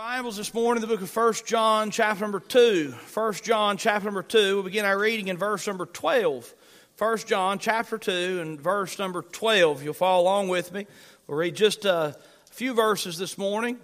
Bibles 0.00 0.38
this 0.38 0.54
morning, 0.54 0.80
the 0.80 0.86
book 0.86 1.02
of 1.02 1.14
1 1.14 1.34
John, 1.44 1.90
chapter 1.90 2.22
number 2.22 2.40
2. 2.40 2.94
1 3.12 3.32
John, 3.34 3.76
chapter 3.76 4.06
number 4.06 4.22
2. 4.22 4.54
We'll 4.54 4.62
begin 4.62 4.86
our 4.86 4.98
reading 4.98 5.28
in 5.28 5.36
verse 5.36 5.66
number 5.66 5.84
12. 5.84 6.54
1 6.96 7.18
John, 7.18 7.58
chapter 7.58 7.98
2, 7.98 8.38
and 8.40 8.58
verse 8.58 8.98
number 8.98 9.20
12. 9.20 9.82
You'll 9.82 9.92
follow 9.92 10.22
along 10.22 10.48
with 10.48 10.72
me. 10.72 10.86
We'll 11.26 11.36
read 11.36 11.54
just 11.54 11.84
a 11.84 12.16
few 12.50 12.72
verses 12.72 13.18
this 13.18 13.36
morning. 13.36 13.78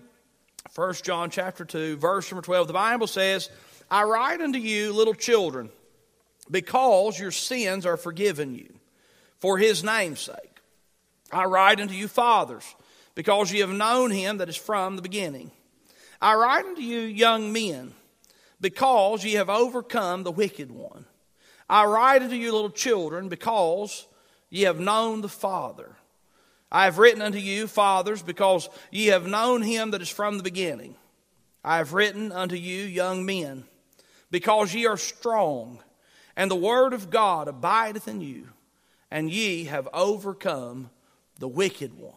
1 0.74 0.94
John, 1.02 1.28
chapter 1.28 1.66
2, 1.66 1.98
verse 1.98 2.32
number 2.32 2.42
12. 2.42 2.68
The 2.68 2.72
Bible 2.72 3.08
says, 3.08 3.50
I 3.90 4.04
write 4.04 4.40
unto 4.40 4.58
you, 4.58 4.94
little 4.94 5.12
children, 5.12 5.68
because 6.50 7.20
your 7.20 7.30
sins 7.30 7.84
are 7.84 7.98
forgiven 7.98 8.54
you, 8.54 8.72
for 9.38 9.58
his 9.58 9.84
name's 9.84 10.20
sake. 10.20 10.60
I 11.30 11.44
write 11.44 11.78
unto 11.78 11.92
you, 11.92 12.08
fathers, 12.08 12.64
because 13.14 13.52
ye 13.52 13.60
have 13.60 13.68
known 13.68 14.10
him 14.10 14.38
that 14.38 14.48
is 14.48 14.56
from 14.56 14.96
the 14.96 15.02
beginning. 15.02 15.50
I 16.20 16.34
write 16.34 16.64
unto 16.64 16.82
you, 16.82 17.00
young 17.00 17.52
men, 17.52 17.92
because 18.60 19.24
ye 19.24 19.34
have 19.34 19.50
overcome 19.50 20.22
the 20.22 20.32
wicked 20.32 20.70
one. 20.70 21.06
I 21.68 21.84
write 21.84 22.22
unto 22.22 22.36
you, 22.36 22.52
little 22.52 22.70
children, 22.70 23.28
because 23.28 24.06
ye 24.50 24.62
have 24.62 24.80
known 24.80 25.20
the 25.20 25.28
Father. 25.28 25.96
I 26.70 26.84
have 26.84 26.98
written 26.98 27.22
unto 27.22 27.38
you, 27.38 27.66
fathers, 27.66 28.22
because 28.22 28.68
ye 28.90 29.06
have 29.06 29.26
known 29.26 29.62
him 29.62 29.90
that 29.90 30.02
is 30.02 30.08
from 30.08 30.36
the 30.36 30.42
beginning. 30.42 30.96
I 31.64 31.78
have 31.78 31.92
written 31.92 32.32
unto 32.32 32.56
you, 32.56 32.84
young 32.84 33.26
men, 33.26 33.64
because 34.30 34.74
ye 34.74 34.86
are 34.86 34.96
strong, 34.96 35.82
and 36.36 36.50
the 36.50 36.56
word 36.56 36.92
of 36.92 37.10
God 37.10 37.48
abideth 37.48 38.08
in 38.08 38.20
you, 38.20 38.48
and 39.10 39.30
ye 39.30 39.64
have 39.64 39.88
overcome 39.92 40.90
the 41.38 41.48
wicked 41.48 41.94
one. 41.94 42.14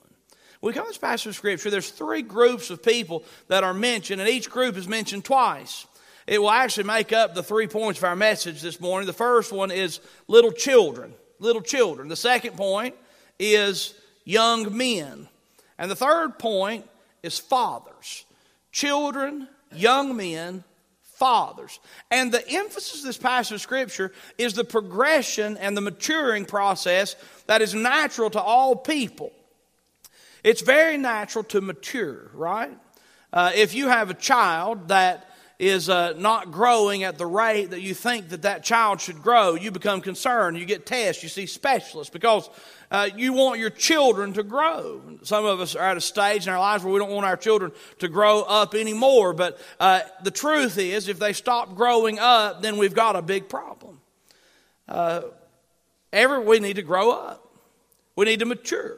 We 0.61 0.73
come 0.73 0.83
to 0.83 0.89
this 0.89 0.97
passage 0.97 1.27
of 1.27 1.35
Scripture, 1.35 1.69
there's 1.69 1.89
three 1.89 2.21
groups 2.21 2.69
of 2.69 2.83
people 2.83 3.23
that 3.47 3.63
are 3.63 3.73
mentioned, 3.73 4.19
and 4.19 4.29
each 4.29 4.49
group 4.49 4.75
is 4.75 4.87
mentioned 4.87 5.23
twice. 5.23 5.87
It 6.27 6.39
will 6.41 6.51
actually 6.51 6.83
make 6.83 7.13
up 7.13 7.33
the 7.33 7.41
three 7.41 7.67
points 7.67 7.99
of 7.99 8.03
our 8.03 8.15
message 8.15 8.61
this 8.61 8.79
morning. 8.79 9.07
The 9.07 9.13
first 9.13 9.51
one 9.51 9.71
is 9.71 9.99
little 10.27 10.51
children. 10.51 11.13
Little 11.39 11.61
children. 11.61 12.07
The 12.07 12.15
second 12.15 12.57
point 12.57 12.95
is 13.39 13.95
young 14.25 14.77
men. 14.77 15.27
And 15.79 15.89
the 15.89 15.95
third 15.95 16.37
point 16.37 16.85
is 17.23 17.39
fathers. 17.39 18.25
Children, 18.71 19.47
young 19.73 20.15
men, 20.15 20.63
fathers. 21.01 21.79
And 22.11 22.31
the 22.31 22.47
emphasis 22.47 22.99
of 22.99 23.05
this 23.05 23.17
passage 23.17 23.55
of 23.55 23.61
Scripture 23.61 24.11
is 24.37 24.53
the 24.53 24.63
progression 24.65 25.57
and 25.57 25.75
the 25.75 25.81
maturing 25.81 26.45
process 26.45 27.15
that 27.47 27.61
is 27.61 27.73
natural 27.73 28.29
to 28.29 28.41
all 28.41 28.75
people. 28.75 29.31
It's 30.43 30.61
very 30.61 30.97
natural 30.97 31.43
to 31.45 31.61
mature, 31.61 32.29
right? 32.33 32.77
Uh, 33.31 33.51
if 33.55 33.73
you 33.73 33.87
have 33.87 34.09
a 34.09 34.13
child 34.13 34.87
that 34.87 35.25
is 35.59 35.89
uh, 35.89 36.13
not 36.17 36.51
growing 36.51 37.03
at 37.03 37.17
the 37.17 37.25
rate 37.25 37.71
that 37.71 37.81
you 37.81 37.93
think 37.93 38.29
that 38.29 38.43
that 38.43 38.63
child 38.63 39.01
should 39.01 39.21
grow, 39.21 39.55
you 39.55 39.71
become 39.71 39.99
concerned. 39.99 40.57
You 40.57 40.65
get 40.65 40.85
tests. 40.85 41.21
You 41.21 41.27
see 41.27 41.45
specialists 41.45 42.11
because 42.11 42.49
uh, 42.89 43.09
you 43.15 43.33
want 43.33 43.59
your 43.59 43.69
children 43.69 44.31
to 44.33 44.43
grow. 44.43 45.01
Some 45.23 45.43
of 45.43 45.59
us 45.59 45.75
are 45.75 45.83
at 45.83 45.97
a 45.97 46.01
stage 46.01 46.47
in 46.47 46.53
our 46.53 46.59
lives 46.59 46.83
where 46.83 46.93
we 46.93 46.99
don't 46.99 47.11
want 47.11 47.25
our 47.25 47.35
children 47.35 47.73
to 47.99 48.07
grow 48.07 48.41
up 48.41 48.73
anymore. 48.73 49.33
But 49.33 49.59
uh, 49.81 49.99
the 50.23 50.31
truth 50.31 50.77
is, 50.77 51.09
if 51.09 51.19
they 51.19 51.33
stop 51.33 51.75
growing 51.75 52.19
up, 52.19 52.61
then 52.61 52.77
we've 52.77 52.95
got 52.95 53.17
a 53.17 53.21
big 53.21 53.49
problem. 53.49 53.99
Uh, 54.87 55.23
every 56.13 56.39
we 56.39 56.59
need 56.59 56.77
to 56.77 56.83
grow 56.83 57.11
up. 57.11 57.45
We 58.15 58.25
need 58.25 58.39
to 58.39 58.45
mature. 58.45 58.97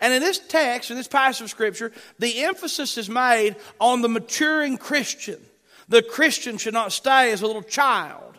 And 0.00 0.12
in 0.12 0.20
this 0.20 0.38
text, 0.38 0.90
in 0.90 0.96
this 0.96 1.08
passage 1.08 1.42
of 1.42 1.50
Scripture, 1.50 1.92
the 2.18 2.44
emphasis 2.44 2.96
is 2.98 3.08
made 3.08 3.56
on 3.80 4.02
the 4.02 4.08
maturing 4.08 4.78
Christian. 4.78 5.40
The 5.88 6.02
Christian 6.02 6.56
should 6.56 6.74
not 6.74 6.92
stay 6.92 7.32
as 7.32 7.42
a 7.42 7.46
little 7.46 7.62
child, 7.62 8.38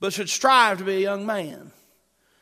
but 0.00 0.12
should 0.12 0.30
strive 0.30 0.78
to 0.78 0.84
be 0.84 0.96
a 0.96 1.00
young 1.00 1.26
man. 1.26 1.72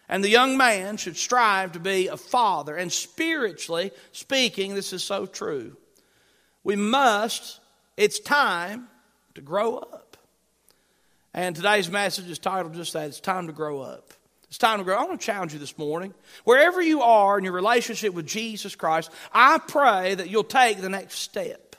And 0.09 0.23
the 0.23 0.29
young 0.29 0.57
man 0.57 0.97
should 0.97 1.17
strive 1.17 1.73
to 1.73 1.81
be 1.81 2.09
a 2.09 2.17
father. 2.17 2.77
And 2.77 2.93
spiritually 2.93 3.91
speaking, 4.13 4.75
this 4.75 4.93
is 4.93 5.03
so 5.03 5.27
true. 5.27 5.77
We 6.63 6.77
must, 6.77 7.61
it's 7.97 8.21
time 8.21 8.89
to 9.35 9.41
grow 9.41 9.77
up. 9.77 10.17
And 11.35 11.57
today's 11.57 11.91
message 11.91 12.31
is 12.31 12.39
titled 12.39 12.75
just 12.75 12.93
that 12.93 13.09
it's 13.09 13.21
time 13.21 13.49
to 13.49 13.53
grow 13.53 13.81
up. 13.81 14.14
It's 14.55 14.59
time 14.61 14.79
to 14.79 14.85
grow. 14.85 14.95
I 14.95 15.03
want 15.03 15.21
to 15.21 15.27
challenge 15.27 15.53
you 15.53 15.59
this 15.59 15.77
morning. 15.77 16.15
Wherever 16.45 16.81
you 16.81 17.03
are 17.03 17.37
in 17.37 17.43
your 17.43 17.53
relationship 17.53 18.15
with 18.15 18.25
Jesus 18.25 18.77
Christ, 18.77 19.11
I 19.33 19.59
pray 19.59 20.15
that 20.15 20.31
you'll 20.31 20.45
take 20.45 20.79
the 20.79 20.89
next 20.89 21.17
step. 21.17 21.75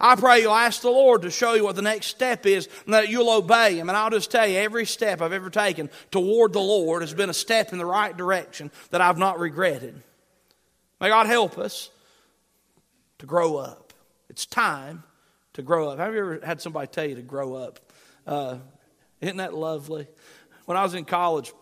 I 0.00 0.16
pray 0.16 0.40
you'll 0.40 0.52
ask 0.52 0.82
the 0.82 0.90
Lord 0.90 1.22
to 1.22 1.30
show 1.30 1.54
you 1.54 1.62
what 1.62 1.76
the 1.76 1.82
next 1.82 2.08
step 2.08 2.44
is 2.44 2.68
and 2.86 2.94
that 2.94 3.08
you'll 3.08 3.30
obey 3.30 3.76
Him. 3.76 3.88
And 3.88 3.96
I'll 3.96 4.10
just 4.10 4.32
tell 4.32 4.48
you, 4.48 4.58
every 4.58 4.84
step 4.84 5.22
I've 5.22 5.32
ever 5.32 5.48
taken 5.48 5.88
toward 6.10 6.52
the 6.54 6.58
Lord 6.58 7.02
has 7.02 7.14
been 7.14 7.30
a 7.30 7.32
step 7.32 7.70
in 7.70 7.78
the 7.78 7.86
right 7.86 8.16
direction 8.16 8.72
that 8.90 9.00
I've 9.00 9.16
not 9.16 9.38
regretted. 9.38 9.94
May 11.00 11.10
God 11.10 11.26
help 11.26 11.56
us 11.56 11.90
to 13.18 13.26
grow 13.26 13.58
up. 13.58 13.92
It's 14.28 14.44
time 14.44 15.04
to 15.52 15.62
grow 15.62 15.90
up. 15.90 16.00
Have 16.00 16.12
you 16.14 16.18
ever 16.18 16.40
had 16.44 16.60
somebody 16.60 16.88
tell 16.88 17.08
you 17.08 17.14
to 17.14 17.22
grow 17.22 17.54
up? 17.54 17.78
Uh, 18.26 18.58
isn't 19.20 19.36
that 19.36 19.54
lovely? 19.54 20.08
When 20.64 20.76
I 20.76 20.82
was 20.82 20.94
in 20.94 21.04
college, 21.04 21.52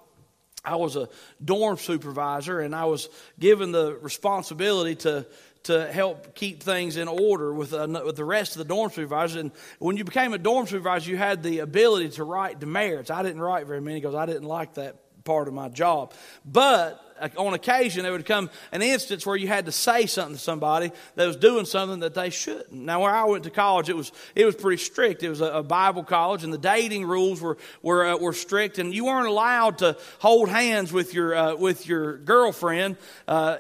I 0.64 0.76
was 0.76 0.97
a 0.97 1.08
dorm 1.44 1.76
supervisor 1.76 2.60
and 2.60 2.75
I 2.75 2.86
was 2.86 3.08
given 3.38 3.72
the 3.72 3.97
responsibility 4.00 4.94
to 4.97 5.26
to 5.64 5.91
help 5.91 6.34
keep 6.34 6.62
things 6.62 6.98
in 6.98 7.08
order 7.08 7.52
with, 7.52 7.72
uh, 7.72 8.02
with 8.04 8.16
the 8.16 8.25
rest 8.25 8.52
of 8.52 8.58
the 8.58 8.66
dorm 8.66 8.91
supervisors. 8.91 9.36
And 9.36 9.50
when 9.78 9.97
you 9.97 10.04
became 10.04 10.34
a 10.34 10.38
dorm 10.38 10.66
supervisor, 10.66 11.10
you 11.10 11.16
had 11.16 11.42
the 11.42 11.60
ability 11.60 12.10
to 12.10 12.25
write 12.25 12.60
demerits. 12.60 13.10
I 13.10 13.22
didn't 13.22 13.41
write 13.41 13.66
very 13.66 13.80
many 13.80 13.98
because 13.98 14.14
I 14.14 14.26
didn't 14.26 14.44
like 14.44 14.75
that 14.75 14.97
part 15.24 15.48
of 15.48 15.54
my 15.54 15.68
job. 15.68 16.12
But 16.44 17.00
uh, 17.18 17.28
on 17.38 17.54
occasion, 17.54 18.02
there 18.02 18.12
would 18.12 18.26
come 18.26 18.50
an 18.72 18.82
instance 18.82 19.24
where 19.24 19.36
you 19.36 19.48
had 19.48 19.66
to 19.66 19.72
say 19.72 20.06
something 20.06 20.34
to 20.34 20.40
somebody 20.40 20.92
that 21.14 21.26
was 21.26 21.36
doing 21.36 21.64
something 21.64 22.00
that 22.00 22.14
they 22.14 22.30
shouldn't. 22.30 22.72
Now, 22.72 23.02
where 23.02 23.10
I 23.10 23.24
went 23.24 23.44
to 23.44 23.50
college, 23.50 23.88
it 23.88 23.96
was 23.96 24.12
it 24.34 24.44
was 24.44 24.54
pretty 24.54 24.82
strict. 24.82 25.22
It 25.22 25.28
was 25.28 25.40
a, 25.40 25.46
a 25.46 25.62
Bible 25.62 26.04
college, 26.04 26.44
and 26.44 26.52
the 26.52 26.58
dating 26.58 27.06
rules 27.06 27.40
were 27.40 27.56
were 27.82 28.04
uh, 28.06 28.16
were 28.16 28.32
strict, 28.32 28.78
and 28.78 28.94
you 28.94 29.06
weren't 29.06 29.28
allowed 29.28 29.78
to 29.78 29.96
hold 30.18 30.48
hands 30.48 30.92
with 30.92 31.14
your 31.14 31.34
uh, 31.34 31.54
with 31.54 31.86
your 31.86 32.18
girlfriend. 32.18 32.96
Uh, 33.26 33.58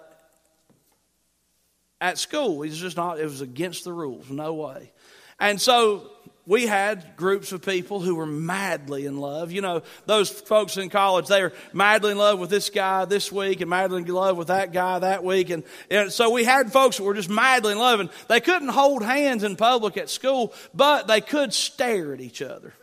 at 2.00 2.18
school, 2.18 2.62
it 2.62 2.68
was 2.68 2.78
just 2.78 2.96
not. 2.96 3.18
It 3.18 3.24
was 3.24 3.40
against 3.40 3.84
the 3.84 3.92
rules. 3.92 4.28
No 4.28 4.54
way. 4.54 4.92
And 5.40 5.60
so 5.60 6.10
we 6.46 6.66
had 6.66 7.16
groups 7.16 7.52
of 7.52 7.62
people 7.62 8.00
who 8.00 8.16
were 8.16 8.26
madly 8.26 9.06
in 9.06 9.16
love. 9.16 9.50
You 9.50 9.62
know, 9.62 9.82
those 10.04 10.28
folks 10.28 10.76
in 10.76 10.90
college, 10.90 11.26
they 11.26 11.40
are 11.40 11.52
madly 11.72 12.12
in 12.12 12.18
love 12.18 12.38
with 12.38 12.50
this 12.50 12.68
guy 12.68 13.06
this 13.06 13.32
week 13.32 13.62
and 13.62 13.70
madly 13.70 14.02
in 14.02 14.08
love 14.08 14.36
with 14.36 14.48
that 14.48 14.72
guy 14.72 14.98
that 14.98 15.24
week. 15.24 15.48
And, 15.48 15.64
and 15.90 16.12
so 16.12 16.30
we 16.30 16.44
had 16.44 16.70
folks 16.70 16.98
that 16.98 17.04
were 17.04 17.14
just 17.14 17.30
madly 17.30 17.72
in 17.72 17.78
love 17.78 18.00
and 18.00 18.10
they 18.28 18.40
couldn't 18.40 18.68
hold 18.68 19.02
hands 19.02 19.42
in 19.42 19.56
public 19.56 19.96
at 19.96 20.10
school, 20.10 20.52
but 20.74 21.06
they 21.06 21.22
could 21.22 21.54
stare 21.54 22.12
at 22.12 22.20
each 22.20 22.42
other. 22.42 22.74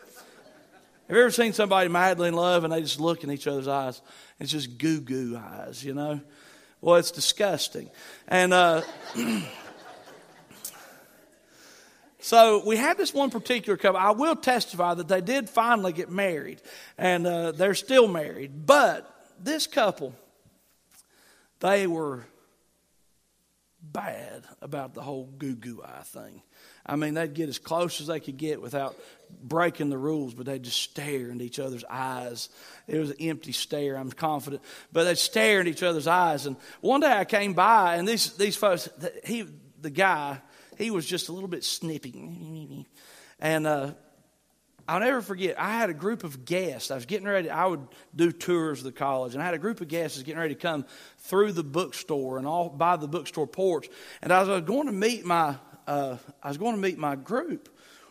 Have 1.07 1.17
you 1.17 1.23
ever 1.23 1.31
seen 1.31 1.53
somebody 1.53 1.89
madly 1.89 2.29
in 2.29 2.33
love 2.33 2.63
and 2.63 2.73
they 2.73 2.81
just 2.81 2.99
look 2.99 3.23
in 3.23 3.31
each 3.31 3.45
other's 3.45 3.67
eyes? 3.67 4.01
It's 4.39 4.51
just 4.51 4.77
goo 4.79 5.01
goo 5.01 5.37
eyes, 5.37 5.83
you 5.83 5.93
know? 5.93 6.19
Well, 6.79 6.95
it's 6.95 7.11
disgusting. 7.11 7.91
And, 8.27 8.53
uh, 8.53 8.81
So 12.21 12.63
we 12.65 12.77
had 12.77 12.97
this 12.97 13.13
one 13.13 13.31
particular 13.31 13.77
couple. 13.77 13.99
I 13.99 14.11
will 14.11 14.35
testify 14.35 14.93
that 14.93 15.07
they 15.07 15.21
did 15.21 15.49
finally 15.49 15.91
get 15.91 16.11
married, 16.11 16.61
and 16.97 17.25
uh, 17.25 17.51
they're 17.51 17.73
still 17.73 18.07
married. 18.07 18.65
But 18.65 19.11
this 19.43 19.65
couple, 19.65 20.13
they 21.59 21.87
were 21.87 22.25
bad 23.81 24.43
about 24.61 24.93
the 24.93 25.01
whole 25.01 25.25
goo 25.25 25.55
goo 25.55 25.81
eye 25.83 26.03
thing. 26.03 26.43
I 26.85 26.95
mean, 26.95 27.15
they'd 27.15 27.33
get 27.33 27.49
as 27.49 27.57
close 27.57 28.01
as 28.01 28.07
they 28.07 28.19
could 28.19 28.37
get 28.37 28.61
without 28.61 28.95
breaking 29.41 29.89
the 29.89 29.97
rules, 29.97 30.35
but 30.35 30.45
they'd 30.45 30.63
just 30.63 30.81
stare 30.81 31.29
into 31.29 31.43
each 31.43 31.59
other's 31.59 31.83
eyes. 31.89 32.49
It 32.87 32.99
was 32.99 33.11
an 33.11 33.17
empty 33.19 33.51
stare, 33.51 33.97
I'm 33.97 34.11
confident. 34.11 34.61
But 34.91 35.05
they'd 35.05 35.17
stare 35.17 35.59
into 35.59 35.71
each 35.71 35.83
other's 35.83 36.07
eyes. 36.07 36.45
And 36.45 36.55
one 36.81 37.01
day 37.01 37.11
I 37.11 37.25
came 37.25 37.53
by, 37.53 37.95
and 37.95 38.07
these, 38.07 38.33
these 38.33 38.55
folks, 38.55 38.89
he, 39.23 39.45
the 39.81 39.89
guy, 39.89 40.39
he 40.81 40.91
was 40.91 41.05
just 41.05 41.29
a 41.29 41.31
little 41.31 41.49
bit 41.49 41.63
snippy. 41.63 42.85
And 43.39 43.67
uh, 43.67 43.93
I'll 44.87 44.99
never 44.99 45.21
forget, 45.21 45.59
I 45.59 45.71
had 45.71 45.89
a 45.89 45.93
group 45.93 46.23
of 46.23 46.43
guests. 46.43 46.91
I 46.91 46.95
was 46.95 47.05
getting 47.05 47.27
ready, 47.27 47.49
I 47.49 47.65
would 47.65 47.87
do 48.15 48.31
tours 48.31 48.79
of 48.79 48.85
the 48.85 48.91
college, 48.91 49.33
and 49.33 49.41
I 49.41 49.45
had 49.45 49.53
a 49.53 49.59
group 49.59 49.81
of 49.81 49.87
guests 49.87 50.21
getting 50.21 50.39
ready 50.39 50.55
to 50.55 50.59
come 50.59 50.85
through 51.19 51.53
the 51.53 51.63
bookstore 51.63 52.37
and 52.37 52.47
all 52.47 52.69
by 52.69 52.97
the 52.97 53.07
bookstore 53.07 53.47
porch. 53.47 53.89
And 54.21 54.33
I 54.33 54.43
was 54.43 54.61
going 54.63 54.87
to 54.87 54.93
meet 54.93 55.23
my, 55.23 55.55
uh, 55.87 56.17
I 56.41 56.47
was 56.47 56.57
going 56.57 56.75
to 56.75 56.81
meet 56.81 56.97
my 56.97 57.15
group. 57.15 57.69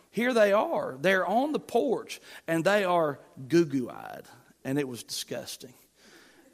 Here 0.09 0.33
they 0.33 0.51
are. 0.51 0.97
They're 0.99 1.25
on 1.25 1.51
the 1.51 1.59
porch, 1.59 2.19
and 2.47 2.63
they 2.63 2.83
are 2.83 3.19
goo 3.47 3.65
goo 3.65 3.89
eyed. 3.89 4.23
And 4.63 4.77
it 4.77 4.87
was 4.87 5.03
disgusting. 5.03 5.73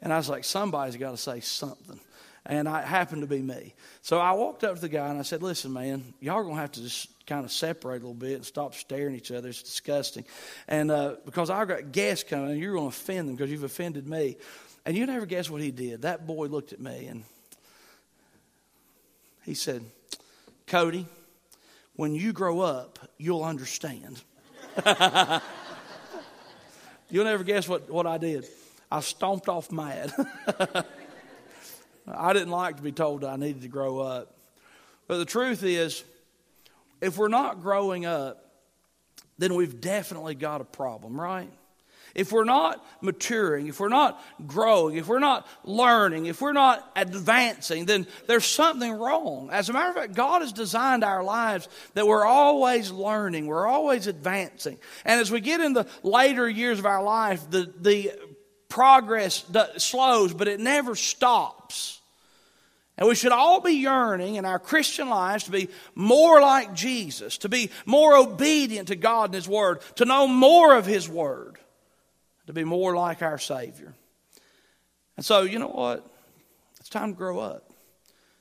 And 0.00 0.12
I 0.12 0.16
was 0.16 0.28
like, 0.28 0.44
somebody's 0.44 0.96
got 0.96 1.10
to 1.10 1.16
say 1.16 1.40
something. 1.40 2.00
And 2.48 2.68
I 2.68 2.82
happened 2.82 3.20
to 3.22 3.28
be 3.28 3.42
me. 3.42 3.74
So 4.02 4.18
I 4.18 4.32
walked 4.32 4.64
up 4.64 4.74
to 4.74 4.80
the 4.80 4.88
guy 4.88 5.08
and 5.08 5.18
I 5.18 5.22
said, 5.22 5.42
Listen, 5.42 5.72
man, 5.72 6.14
y'all 6.20 6.36
are 6.36 6.42
going 6.42 6.56
to 6.56 6.60
have 6.60 6.72
to 6.72 6.82
just 6.82 7.08
kind 7.26 7.44
of 7.44 7.52
separate 7.52 7.96
a 7.96 8.06
little 8.06 8.14
bit 8.14 8.36
and 8.36 8.44
stop 8.44 8.74
staring 8.74 9.14
at 9.14 9.20
each 9.20 9.30
other. 9.30 9.50
It's 9.50 9.62
disgusting. 9.62 10.24
And 10.66 10.90
uh, 10.90 11.16
because 11.26 11.50
I've 11.50 11.68
got 11.68 11.92
guests 11.92 12.28
coming 12.28 12.50
and 12.52 12.60
you're 12.60 12.72
going 12.72 12.90
to 12.90 12.96
offend 12.96 13.28
them 13.28 13.36
because 13.36 13.50
you've 13.50 13.64
offended 13.64 14.08
me. 14.08 14.36
And 14.86 14.96
you 14.96 15.04
never 15.04 15.26
guess 15.26 15.50
what 15.50 15.60
he 15.60 15.70
did. 15.70 16.02
That 16.02 16.26
boy 16.26 16.46
looked 16.46 16.72
at 16.72 16.80
me 16.80 17.06
and 17.06 17.22
he 19.44 19.52
said, 19.52 19.84
Cody, 20.66 21.06
when 21.96 22.14
you 22.14 22.32
grow 22.32 22.60
up, 22.60 22.98
you'll 23.18 23.44
understand. 23.44 24.22
You'll 27.10 27.24
never 27.24 27.42
guess 27.42 27.66
what, 27.66 27.90
what 27.90 28.06
I 28.06 28.18
did. 28.18 28.46
I 28.90 29.00
stomped 29.00 29.48
off 29.48 29.72
mad. 29.72 30.12
I 32.14 32.32
didn't 32.32 32.50
like 32.50 32.76
to 32.76 32.82
be 32.82 32.92
told 32.92 33.24
I 33.24 33.36
needed 33.36 33.62
to 33.62 33.68
grow 33.68 34.00
up. 34.00 34.34
But 35.06 35.18
the 35.18 35.24
truth 35.24 35.62
is, 35.62 36.04
if 37.00 37.16
we're 37.16 37.28
not 37.28 37.62
growing 37.62 38.06
up, 38.06 38.44
then 39.38 39.54
we've 39.54 39.80
definitely 39.80 40.34
got 40.34 40.60
a 40.60 40.64
problem, 40.64 41.20
right? 41.20 41.50
if 42.18 42.32
we're 42.32 42.42
not 42.42 42.84
maturing, 43.00 43.68
if 43.68 43.78
we're 43.78 43.88
not 43.88 44.20
growing, 44.44 44.96
if 44.96 45.06
we're 45.06 45.20
not 45.20 45.46
learning, 45.62 46.26
if 46.26 46.40
we're 46.40 46.52
not 46.52 46.90
advancing, 46.96 47.86
then 47.86 48.08
there's 48.26 48.44
something 48.44 48.90
wrong. 48.92 49.50
As 49.52 49.68
a 49.68 49.72
matter 49.72 49.90
of 49.90 49.94
fact, 49.94 50.14
God 50.14 50.42
has 50.42 50.52
designed 50.52 51.04
our 51.04 51.22
lives 51.22 51.68
that 51.94 52.08
we're 52.08 52.24
always 52.24 52.90
learning, 52.90 53.46
we're 53.46 53.68
always 53.68 54.08
advancing. 54.08 54.78
And 55.04 55.20
as 55.20 55.30
we 55.30 55.40
get 55.40 55.60
in 55.60 55.74
the 55.74 55.86
later 56.02 56.48
years 56.48 56.80
of 56.80 56.86
our 56.86 57.04
life, 57.04 57.48
the, 57.50 57.72
the 57.78 58.12
progress 58.68 59.44
slows, 59.76 60.34
but 60.34 60.48
it 60.48 60.58
never 60.58 60.96
stops. 60.96 61.97
And 62.98 63.08
we 63.08 63.14
should 63.14 63.32
all 63.32 63.60
be 63.60 63.74
yearning 63.74 64.34
in 64.34 64.44
our 64.44 64.58
Christian 64.58 65.08
lives 65.08 65.44
to 65.44 65.52
be 65.52 65.68
more 65.94 66.40
like 66.40 66.74
Jesus, 66.74 67.38
to 67.38 67.48
be 67.48 67.70
more 67.86 68.16
obedient 68.16 68.88
to 68.88 68.96
God 68.96 69.26
and 69.26 69.34
His 69.34 69.48
Word, 69.48 69.80
to 69.96 70.04
know 70.04 70.26
more 70.26 70.76
of 70.76 70.84
His 70.84 71.08
Word 71.08 71.58
to 72.48 72.52
be 72.54 72.64
more 72.64 72.96
like 72.96 73.22
our 73.22 73.38
Savior. 73.38 73.94
And 75.16 75.24
so, 75.24 75.42
you 75.42 75.58
know 75.58 75.68
what? 75.68 76.04
It's 76.80 76.88
time 76.88 77.12
to 77.12 77.16
grow 77.16 77.38
up. 77.38 77.70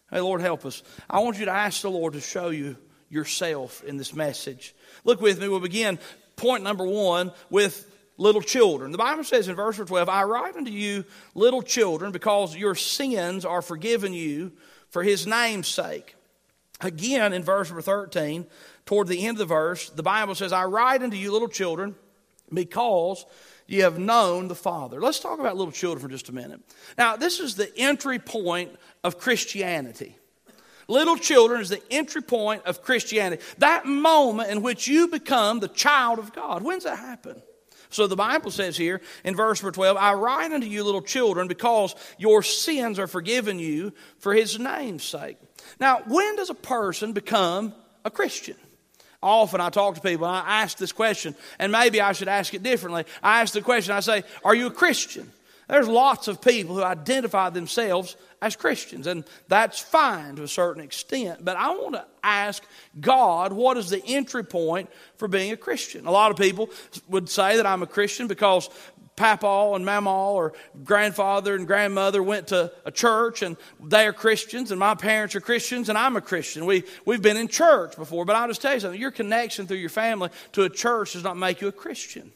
Hey, 0.09 0.21
Lord, 0.21 0.39
help 0.39 0.65
us. 0.65 0.81
I 1.09 1.19
want 1.19 1.37
you 1.37 1.45
to 1.45 1.51
ask 1.51 1.81
the 1.81 1.91
Lord 1.91 2.13
to 2.13 2.21
show 2.21 2.49
you 2.49 2.77
yourself 3.09 3.83
in 3.83 3.97
this 3.97 4.13
message. 4.13 4.73
Look 5.03 5.19
with 5.19 5.41
me. 5.41 5.49
We'll 5.49 5.59
begin 5.59 5.99
point 6.37 6.63
number 6.63 6.85
one 6.85 7.33
with 7.49 7.85
little 8.17 8.41
children. 8.41 8.91
The 8.91 8.97
Bible 8.97 9.23
says 9.23 9.47
in 9.47 9.55
verse 9.55 9.77
12, 9.77 10.09
I 10.09 10.23
write 10.23 10.55
unto 10.55 10.71
you, 10.71 11.05
little 11.35 11.61
children, 11.61 12.11
because 12.11 12.55
your 12.55 12.75
sins 12.75 13.45
are 13.45 13.61
forgiven 13.61 14.13
you 14.13 14.51
for 14.89 15.03
his 15.03 15.27
name's 15.27 15.67
sake. 15.67 16.15
Again, 16.81 17.33
in 17.33 17.43
verse 17.43 17.69
number 17.69 17.81
13, 17.81 18.45
toward 18.85 19.07
the 19.07 19.25
end 19.25 19.35
of 19.35 19.39
the 19.39 19.45
verse, 19.45 19.89
the 19.89 20.03
Bible 20.03 20.35
says, 20.35 20.51
I 20.51 20.65
write 20.65 21.01
unto 21.01 21.17
you, 21.17 21.31
little 21.31 21.47
children, 21.47 21.95
because 22.53 23.25
you 23.67 23.83
have 23.83 23.99
known 23.99 24.47
the 24.47 24.55
Father. 24.55 25.01
Let's 25.01 25.19
talk 25.19 25.39
about 25.39 25.57
little 25.57 25.71
children 25.71 26.01
for 26.01 26.09
just 26.09 26.29
a 26.29 26.33
minute. 26.33 26.61
Now, 26.97 27.17
this 27.17 27.39
is 27.39 27.55
the 27.55 27.75
entry 27.77 28.19
point 28.19 28.71
of 29.03 29.19
Christianity. 29.19 30.17
Little 30.87 31.17
children 31.17 31.59
is 31.59 31.69
the 31.69 31.81
entry 31.91 32.21
point 32.21 32.63
of 32.65 32.81
Christianity. 32.81 33.43
That 33.57 33.85
moment 33.85 34.49
in 34.51 34.61
which 34.61 34.87
you 34.87 35.09
become 35.09 35.59
the 35.59 35.67
child 35.67 36.17
of 36.17 36.31
God. 36.31 36.63
When's 36.63 36.85
that 36.85 36.97
happen? 36.97 37.41
So 37.89 38.07
the 38.07 38.15
Bible 38.15 38.51
says 38.51 38.75
here 38.75 39.01
in 39.23 39.35
verse 39.35 39.59
12, 39.59 39.97
I 39.97 40.13
write 40.13 40.51
unto 40.51 40.67
you, 40.67 40.83
little 40.83 41.01
children, 41.01 41.47
because 41.47 41.95
your 42.17 42.43
sins 42.43 42.99
are 42.99 43.07
forgiven 43.07 43.59
you 43.59 43.93
for 44.19 44.33
his 44.33 44.59
name's 44.59 45.03
sake. 45.03 45.37
Now, 45.79 46.01
when 46.07 46.35
does 46.35 46.49
a 46.49 46.55
person 46.55 47.13
become 47.13 47.73
a 48.03 48.11
Christian? 48.11 48.55
Often 49.21 49.61
I 49.61 49.69
talk 49.69 49.95
to 49.95 50.01
people 50.01 50.27
and 50.27 50.35
I 50.35 50.61
ask 50.61 50.77
this 50.77 50.91
question, 50.91 51.35
and 51.57 51.71
maybe 51.71 52.01
I 52.01 52.11
should 52.11 52.27
ask 52.27 52.53
it 52.53 52.61
differently. 52.61 53.05
I 53.23 53.41
ask 53.41 53.53
the 53.53 53.61
question, 53.61 53.93
I 53.93 54.01
say, 54.01 54.23
Are 54.43 54.53
you 54.53 54.67
a 54.67 54.71
Christian? 54.71 55.31
There's 55.67 55.87
lots 55.87 56.27
of 56.27 56.41
people 56.41 56.75
who 56.75 56.83
identify 56.83 57.49
themselves 57.49 58.15
as 58.41 58.55
Christians, 58.55 59.07
and 59.07 59.25
that's 59.47 59.79
fine 59.79 60.35
to 60.35 60.43
a 60.43 60.47
certain 60.47 60.81
extent. 60.81 61.43
But 61.43 61.57
I 61.57 61.71
want 61.71 61.95
to 61.95 62.05
ask 62.23 62.63
God, 62.99 63.51
what 63.51 63.75
is 63.77 63.89
the 63.89 64.03
entry 64.05 64.43
point 64.43 64.89
for 65.17 65.27
being 65.27 65.51
a 65.51 65.57
Christian? 65.57 66.05
A 66.07 66.11
lot 66.11 66.31
of 66.31 66.37
people 66.37 66.69
would 67.09 67.27
say 67.27 67.57
that 67.57 67.65
I'm 67.65 67.83
a 67.83 67.87
Christian 67.87 68.27
because 68.27 68.69
Papa 69.17 69.73
and 69.73 69.83
Mama 69.83 70.31
or 70.31 70.53
grandfather 70.85 71.55
and 71.55 71.67
grandmother 71.67 72.21
went 72.21 72.47
to 72.47 72.71
a 72.85 72.91
church 72.91 73.41
and 73.41 73.57
they 73.83 74.05
are 74.05 74.13
Christians 74.13 74.69
and 74.69 74.79
my 74.79 74.93
parents 74.93 75.35
are 75.35 75.41
Christians 75.41 75.89
and 75.89 75.97
I'm 75.97 76.15
a 76.15 76.21
Christian. 76.21 76.65
We, 76.65 76.83
we've 77.03 77.21
been 77.21 77.35
in 77.35 77.47
church 77.47 77.97
before, 77.97 78.25
but 78.25 78.35
I'll 78.35 78.47
just 78.47 78.61
tell 78.61 78.75
you 78.75 78.79
something. 78.79 79.01
Your 79.01 79.11
connection 79.11 79.65
through 79.65 79.77
your 79.77 79.89
family 79.89 80.29
to 80.53 80.63
a 80.63 80.69
church 80.69 81.13
does 81.13 81.23
not 81.23 81.35
make 81.35 81.61
you 81.61 81.67
a 81.67 81.71
Christian. 81.71 82.31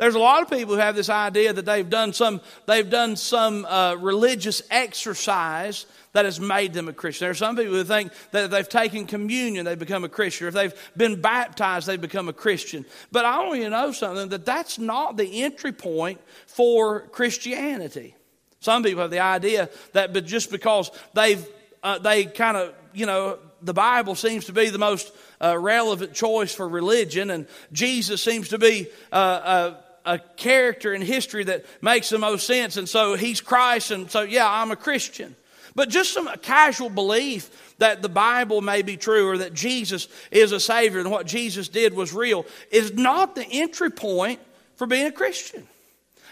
There's 0.00 0.14
a 0.14 0.18
lot 0.18 0.40
of 0.40 0.48
people 0.48 0.72
who 0.72 0.80
have 0.80 0.96
this 0.96 1.10
idea 1.10 1.52
that 1.52 1.66
they've 1.66 1.88
done 1.88 2.14
some, 2.14 2.40
they've 2.64 2.88
done 2.88 3.16
some 3.16 3.66
uh, 3.66 3.96
religious 3.96 4.62
exercise 4.70 5.84
that 6.12 6.24
has 6.24 6.40
made 6.40 6.72
them 6.72 6.88
a 6.88 6.94
Christian. 6.94 7.26
There 7.26 7.32
are 7.32 7.34
some 7.34 7.54
people 7.54 7.74
who 7.74 7.84
think 7.84 8.10
that 8.30 8.44
if 8.44 8.50
they've 8.50 8.66
taken 8.66 9.06
communion, 9.06 9.66
they've 9.66 9.78
become 9.78 10.02
a 10.02 10.08
Christian. 10.08 10.46
Or 10.46 10.48
if 10.48 10.54
they've 10.54 10.90
been 10.96 11.20
baptized, 11.20 11.86
they've 11.86 12.00
become 12.00 12.30
a 12.30 12.32
Christian. 12.32 12.86
But 13.12 13.26
I 13.26 13.44
want 13.44 13.58
you 13.58 13.64
to 13.64 13.70
know 13.70 13.92
something 13.92 14.30
that 14.30 14.46
that's 14.46 14.78
not 14.78 15.18
the 15.18 15.42
entry 15.42 15.72
point 15.72 16.18
for 16.46 17.00
Christianity. 17.08 18.14
Some 18.60 18.82
people 18.82 19.02
have 19.02 19.10
the 19.10 19.20
idea 19.20 19.68
that 19.92 20.14
but 20.14 20.24
just 20.24 20.50
because 20.50 20.90
they've 21.12 21.46
uh, 21.82 21.98
they 21.98 22.24
kind 22.24 22.56
of 22.56 22.72
you 22.94 23.04
know 23.04 23.38
the 23.60 23.74
Bible 23.74 24.14
seems 24.14 24.46
to 24.46 24.54
be 24.54 24.70
the 24.70 24.78
most 24.78 25.12
uh, 25.42 25.58
relevant 25.58 26.14
choice 26.14 26.54
for 26.54 26.66
religion, 26.66 27.30
and 27.30 27.46
Jesus 27.70 28.22
seems 28.22 28.48
to 28.48 28.58
be 28.58 28.88
uh, 29.12 29.14
uh 29.14 29.74
a 30.04 30.18
character 30.18 30.94
in 30.94 31.02
history 31.02 31.44
that 31.44 31.64
makes 31.82 32.08
the 32.08 32.18
most 32.18 32.46
sense, 32.46 32.76
and 32.76 32.88
so 32.88 33.14
he's 33.14 33.40
Christ, 33.40 33.90
and 33.90 34.10
so 34.10 34.22
yeah, 34.22 34.48
I'm 34.48 34.70
a 34.70 34.76
Christian. 34.76 35.36
But 35.74 35.88
just 35.88 36.12
some 36.12 36.28
casual 36.42 36.90
belief 36.90 37.74
that 37.78 38.02
the 38.02 38.08
Bible 38.08 38.60
may 38.60 38.82
be 38.82 38.96
true 38.96 39.28
or 39.28 39.38
that 39.38 39.54
Jesus 39.54 40.08
is 40.30 40.52
a 40.52 40.60
Savior 40.60 41.00
and 41.00 41.10
what 41.10 41.26
Jesus 41.26 41.68
did 41.68 41.94
was 41.94 42.12
real 42.12 42.44
is 42.70 42.92
not 42.92 43.34
the 43.34 43.46
entry 43.46 43.90
point 43.90 44.40
for 44.76 44.86
being 44.86 45.06
a 45.06 45.12
Christian. 45.12 45.66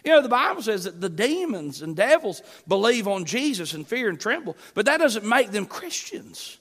You 0.05 0.13
know, 0.13 0.23
the 0.23 0.29
Bible 0.29 0.63
says 0.63 0.85
that 0.85 1.01
the 1.01 1.09
demons 1.09 1.83
and 1.83 1.97
devils 1.97 2.43
believe 2.67 3.09
on 3.09 3.25
Jesus 3.25 3.75
and 3.75 3.87
fear 3.87 4.09
and 4.09 4.19
tremble, 4.19 4.57
but 4.75 4.87
that 4.87 4.99
doesn't 4.99 5.25
make 5.25 5.51
them 5.51 5.67
Christians. 5.67 6.59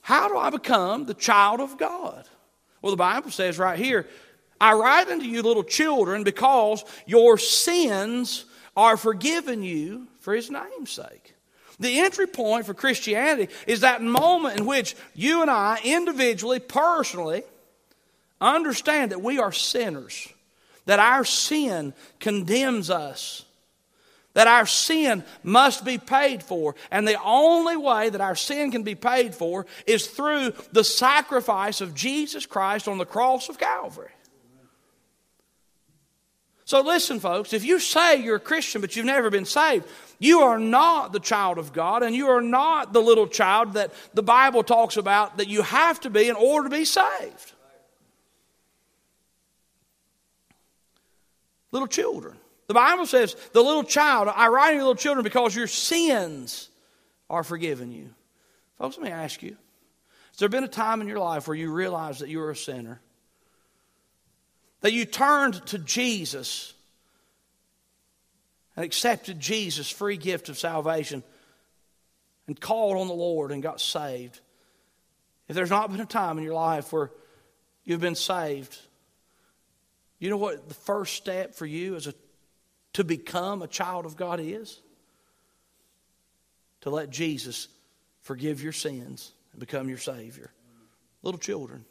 How 0.00 0.28
do 0.28 0.36
I 0.36 0.50
become 0.50 1.06
the 1.06 1.14
child 1.14 1.60
of 1.60 1.78
God? 1.78 2.28
Well, 2.84 2.90
the 2.90 2.98
Bible 2.98 3.30
says 3.30 3.58
right 3.58 3.78
here, 3.78 4.06
I 4.60 4.74
write 4.74 5.08
unto 5.08 5.24
you, 5.24 5.40
little 5.40 5.64
children, 5.64 6.22
because 6.22 6.84
your 7.06 7.38
sins 7.38 8.44
are 8.76 8.98
forgiven 8.98 9.62
you 9.62 10.06
for 10.20 10.34
his 10.34 10.50
name's 10.50 10.90
sake. 10.90 11.34
The 11.80 12.00
entry 12.00 12.26
point 12.26 12.66
for 12.66 12.74
Christianity 12.74 13.50
is 13.66 13.80
that 13.80 14.02
moment 14.02 14.58
in 14.58 14.66
which 14.66 14.96
you 15.14 15.40
and 15.40 15.50
I, 15.50 15.80
individually, 15.82 16.60
personally, 16.60 17.44
understand 18.38 19.12
that 19.12 19.22
we 19.22 19.38
are 19.38 19.50
sinners, 19.50 20.28
that 20.84 20.98
our 20.98 21.24
sin 21.24 21.94
condemns 22.20 22.90
us, 22.90 23.46
that 24.34 24.46
our 24.46 24.66
sin 24.66 25.24
must 25.42 25.84
be 25.84 25.96
paid 25.96 26.42
for. 26.42 26.74
And 26.90 27.08
the 27.08 27.20
only 27.22 27.76
way 27.76 28.10
that 28.10 28.20
our 28.20 28.36
sin 28.36 28.70
can 28.70 28.82
be 28.82 28.94
paid 28.94 29.34
for 29.34 29.66
is 29.86 30.06
through 30.06 30.52
the 30.72 30.84
sacrifice 30.84 31.80
of 31.80 31.94
Jesus 31.94 32.44
Christ 32.44 32.86
on 32.86 32.98
the 32.98 33.06
cross 33.06 33.48
of 33.48 33.58
Calvary. 33.58 34.10
So 36.66 36.80
listen, 36.80 37.20
folks, 37.20 37.52
if 37.52 37.64
you 37.64 37.78
say 37.78 38.22
you're 38.22 38.36
a 38.36 38.40
Christian 38.40 38.80
but 38.80 38.96
you've 38.96 39.06
never 39.06 39.30
been 39.30 39.44
saved, 39.44 39.86
you 40.18 40.40
are 40.40 40.58
not 40.58 41.12
the 41.12 41.20
child 41.20 41.58
of 41.58 41.72
God 41.72 42.02
and 42.02 42.16
you 42.16 42.28
are 42.28 42.40
not 42.40 42.92
the 42.92 43.02
little 43.02 43.26
child 43.26 43.74
that 43.74 43.92
the 44.14 44.22
Bible 44.22 44.62
talks 44.62 44.96
about 44.96 45.36
that 45.36 45.48
you 45.48 45.62
have 45.62 46.00
to 46.00 46.10
be 46.10 46.28
in 46.28 46.36
order 46.36 46.70
to 46.70 46.76
be 46.76 46.86
saved. 46.86 47.52
Little 51.70 51.88
children. 51.88 52.38
The 52.66 52.74
Bible 52.74 53.06
says, 53.06 53.36
the 53.52 53.62
little 53.62 53.84
child, 53.84 54.28
I 54.34 54.48
write 54.48 54.70
to 54.70 54.76
you 54.76 54.80
little 54.80 54.94
children 54.94 55.22
because 55.22 55.54
your 55.54 55.66
sins 55.66 56.70
are 57.28 57.44
forgiven 57.44 57.92
you. 57.92 58.10
Folks, 58.78 58.96
let 58.96 59.04
me 59.04 59.10
ask 59.10 59.42
you 59.42 59.56
has 60.30 60.38
there 60.38 60.48
been 60.48 60.64
a 60.64 60.68
time 60.68 61.00
in 61.00 61.06
your 61.06 61.20
life 61.20 61.46
where 61.46 61.56
you 61.56 61.72
realized 61.72 62.20
that 62.20 62.28
you 62.28 62.38
were 62.38 62.50
a 62.50 62.56
sinner? 62.56 63.00
that 64.84 64.92
you 64.92 65.06
turned 65.06 65.64
to 65.64 65.78
Jesus 65.78 66.74
and 68.76 68.84
accepted 68.84 69.40
Jesus' 69.40 69.88
free 69.88 70.18
gift 70.18 70.50
of 70.50 70.58
salvation 70.58 71.22
and 72.46 72.60
called 72.60 72.98
on 72.98 73.08
the 73.08 73.14
Lord 73.14 73.50
and 73.50 73.62
got 73.62 73.80
saved. 73.80 74.40
If 75.48 75.56
there's 75.56 75.70
not 75.70 75.90
been 75.90 76.02
a 76.02 76.04
time 76.04 76.36
in 76.36 76.44
your 76.44 76.52
life 76.52 76.92
where 76.92 77.10
you've 77.84 78.02
been 78.02 78.14
saved, 78.14 78.78
you 80.18 80.28
know 80.28 80.36
what 80.36 80.68
the 80.68 80.74
first 80.74 81.14
step 81.14 81.54
for 81.54 81.64
you 81.64 81.96
as 81.96 82.06
a 82.06 82.14
to 82.94 83.04
become 83.04 83.62
a 83.62 83.68
child 83.68 84.06
of 84.06 84.16
God 84.16 84.40
is? 84.40 84.80
To 86.82 86.90
let 86.90 87.10
Jesus 87.10 87.68
forgive 88.22 88.62
your 88.62 88.72
sins 88.72 89.32
and 89.52 89.60
become 89.60 89.88
your 89.88 89.98
Savior. 89.98 90.50
Little 91.22 91.38
children. 91.38 91.84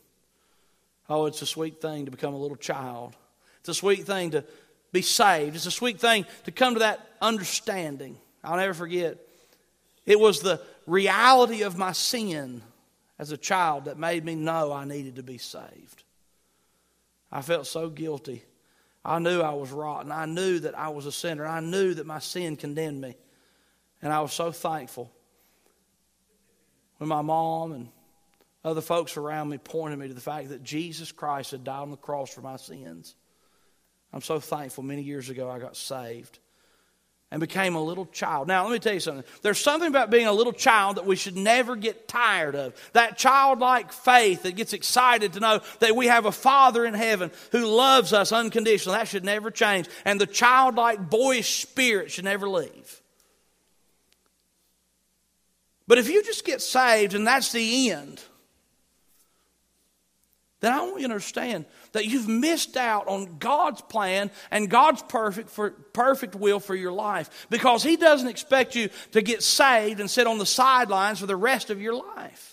Oh, 1.10 1.26
it's 1.26 1.42
a 1.42 1.46
sweet 1.46 1.82
thing 1.82 2.06
to 2.06 2.12
become 2.12 2.34
a 2.34 2.38
little 2.38 2.58
child. 2.58 3.16
It's 3.60 3.70
a 3.70 3.74
sweet 3.74 4.06
thing 4.06 4.32
to 4.32 4.44
be 4.92 5.02
saved. 5.02 5.56
It's 5.56 5.66
a 5.66 5.72
sweet 5.72 6.00
thing 6.00 6.26
to 6.46 6.52
come 6.52 6.76
to 6.76 6.80
that 6.80 7.06
understanding. 7.22 8.18
I'll 8.44 8.58
never 8.58 8.74
forget. 8.74 9.18
It 10.06 10.20
was 10.20 10.42
the 10.42 10.62
reality 10.86 11.64
of 11.64 11.78
my 11.78 11.92
sin 11.92 12.62
as 13.20 13.32
a 13.32 13.38
child 13.38 13.86
that 13.86 13.98
made 13.98 14.24
me 14.24 14.36
know 14.36 14.72
I 14.72 14.86
needed 14.86 15.16
to 15.16 15.24
be 15.24 15.38
saved. 15.38 16.04
I 17.32 17.42
felt 17.42 17.68
so 17.68 17.90
guilty. 17.90 18.44
I 19.06 19.20
knew 19.20 19.42
I 19.42 19.54
was 19.54 19.72
rotten. 19.72 20.12
I 20.12 20.26
knew 20.26 20.60
that 20.60 20.78
I 20.78 20.90
was 20.90 21.06
a 21.06 21.12
sinner. 21.12 21.46
I 21.46 21.60
knew 21.60 21.94
that 21.94 22.06
my 22.06 22.20
sin 22.20 22.56
condemned 22.56 23.02
me. 23.02 23.16
And 24.02 24.14
I 24.14 24.22
was 24.22 24.34
so 24.34 24.52
thankful 24.52 25.12
when 26.98 27.10
my 27.10 27.22
mom 27.22 27.74
and 27.74 27.90
other 28.64 28.82
folks 28.82 29.18
around 29.18 29.50
me 29.50 29.58
pointed 29.58 30.00
me 30.00 30.08
to 30.08 30.14
the 30.14 30.22
fact 30.22 30.50
that 30.50 30.64
Jesus 30.64 31.12
Christ 31.12 31.52
had 31.52 31.64
died 31.64 31.82
on 31.82 31.92
the 31.92 31.98
cross 31.98 32.34
for 32.34 32.42
my 32.42 32.56
sins. 32.56 33.16
I'm 34.14 34.22
so 34.22 34.40
thankful 34.40 34.84
many 34.84 35.02
years 35.02 35.30
ago 35.30 35.50
I 35.50 35.60
got 35.60 35.76
saved 35.76 36.40
and 37.34 37.40
became 37.40 37.74
a 37.74 37.82
little 37.82 38.06
child. 38.06 38.48
Now, 38.48 38.64
let 38.64 38.74
me 38.74 38.78
tell 38.78 38.94
you 38.94 39.00
something. 39.00 39.24
There's 39.42 39.58
something 39.58 39.88
about 39.88 40.12
being 40.12 40.28
a 40.28 40.32
little 40.32 40.54
child 40.54 40.98
that 40.98 41.08
we 41.08 41.16
should 41.16 41.36
never 41.36 41.76
get 41.76 42.08
tired 42.08 42.56
of. 42.56 42.76
That 42.94 43.18
childlike 43.18 43.92
faith 43.92 44.44
that 44.44 44.56
gets 44.56 44.72
excited 44.72 45.34
to 45.34 45.40
know 45.40 45.62
that 45.80 45.96
we 45.96 46.06
have 46.06 46.28
a 46.28 46.32
Father 46.32 46.86
in 46.86 46.94
heaven 46.94 47.32
who 47.52 47.66
loves 47.66 48.14
us 48.14 48.32
unconditionally. 48.32 49.00
That 49.00 49.08
should 49.08 49.26
never 49.26 49.50
change. 49.50 49.90
And 50.06 50.22
the 50.22 50.28
childlike, 50.28 51.10
boyish 51.10 51.64
spirit 51.64 52.12
should 52.12 52.26
never 52.26 52.48
leave. 52.48 53.02
But 55.88 55.98
if 55.98 56.08
you 56.10 56.24
just 56.24 56.46
get 56.46 56.62
saved 56.62 57.16
and 57.16 57.26
that's 57.26 57.52
the 57.52 57.90
end, 57.90 58.22
then 60.64 60.72
I 60.72 60.82
want 60.82 61.02
you 61.02 61.08
to 61.08 61.14
understand 61.14 61.66
that 61.92 62.06
you've 62.06 62.30
missed 62.30 62.78
out 62.78 63.10
on 63.10 63.38
God's 63.38 63.82
plan 63.82 64.32
and 64.50 64.70
God's 64.70 65.02
perfect, 65.04 65.50
for, 65.50 65.72
perfect 65.72 66.36
will 66.36 66.62
for 66.62 66.74
your 66.74 66.94
life 66.94 67.48
because 67.50 67.84
He 67.84 67.98
doesn't 67.98 68.30
expect 68.30 68.74
you 68.74 68.90
to 69.12 69.22
get 69.22 69.44
saved 69.44 70.00
and 70.00 70.10
sit 70.10 70.26
on 70.26 70.38
the 70.38 70.46
sidelines 70.46 71.20
for 71.20 71.26
the 71.26 71.36
rest 71.36 71.70
of 71.70 71.82
your 71.82 71.96
life. 71.96 72.53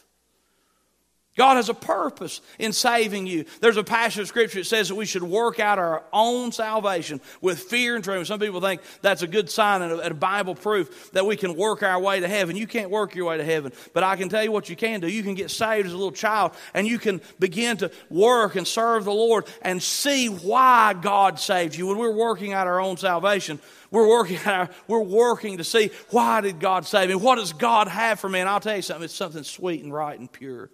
God 1.41 1.57
has 1.57 1.71
a 1.71 1.75
purpose 1.75 2.43
in 2.59 2.75
saving 2.75 3.27
you. 3.27 3.47
There's 3.63 3.79
a 3.79 3.83
passage 3.83 4.19
of 4.19 4.29
scripture 4.29 4.59
that 4.59 4.67
says 4.67 4.91
that 4.91 4.95
we 4.95 5.07
should 5.07 5.23
work 5.23 5.59
out 5.59 5.79
our 5.79 6.03
own 6.13 6.53
salvation 6.53 7.19
with 7.41 7.61
fear 7.61 7.95
and 7.95 8.05
trembling. 8.05 8.27
Some 8.27 8.41
people 8.41 8.61
think 8.61 8.83
that's 9.01 9.23
a 9.23 9.27
good 9.27 9.49
sign 9.49 9.81
and 9.81 9.93
a, 9.93 9.99
and 10.01 10.11
a, 10.11 10.15
Bible 10.15 10.55
proof 10.55 11.11
that 11.13 11.25
we 11.25 11.37
can 11.37 11.57
work 11.57 11.83
our 11.83 11.99
way 11.99 12.21
to 12.21 12.29
heaven. 12.29 12.57
You 12.57 12.67
can't 12.67 12.91
work 12.91 13.15
your 13.15 13.25
way 13.25 13.39
to 13.39 13.45
heaven, 13.45 13.73
but 13.95 14.03
I 14.03 14.17
can 14.17 14.29
tell 14.29 14.45
you 14.45 14.53
what 14.53 14.69
you 14.69 14.77
can 14.77 15.01
do. 15.01 15.09
You 15.09 15.23
can 15.23 15.33
get 15.33 15.51
saved 15.51 15.87
as 15.87 15.95
a 15.95 15.97
little 15.97 16.13
child 16.13 16.53
and 16.75 16.87
you 16.87 16.99
can 16.99 17.23
begin 17.39 17.79
to 17.79 17.91
work 18.11 18.55
and 18.55 18.69
serve 18.69 19.07
the 19.07 19.11
Lord 19.11 19.47
and 19.63 19.83
see 19.83 20.27
why 20.27 20.93
God 20.93 21.41
saved 21.41 21.75
you. 21.75 21.87
When 21.87 21.97
we're 21.97 22.11
working 22.11 22.53
out 22.53 22.67
our 22.67 22.83
own 22.83 22.99
salvation, 22.99 23.61
we're 23.91 24.07
working, 24.07 24.37
our, 24.45 24.69
we're 24.87 25.01
working 25.01 25.57
to 25.57 25.65
see 25.65 25.91
why 26.11 26.43
did 26.43 26.61
God 26.61 26.85
save 26.85 27.09
me? 27.09 27.15
What 27.15 27.37
does 27.37 27.55
God 27.55 27.89
have 27.89 28.21
for 28.21 28.29
me? 28.29 28.41
And 28.41 28.49
I'll 28.51 28.61
tell 28.61 28.77
you 28.77 28.83
something, 28.83 29.05
it's 29.05 29.15
something 29.15 29.43
sweet 29.43 29.83
and 29.83 29.91
right 29.91 30.21
and 30.21 30.31
pure 30.31 30.69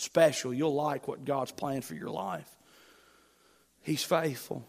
special. 0.00 0.52
You'll 0.52 0.74
like 0.74 1.08
what 1.08 1.24
God's 1.24 1.52
planned 1.52 1.84
for 1.84 1.94
your 1.94 2.10
life. 2.10 2.48
He's 3.82 4.02
faithful. 4.02 4.64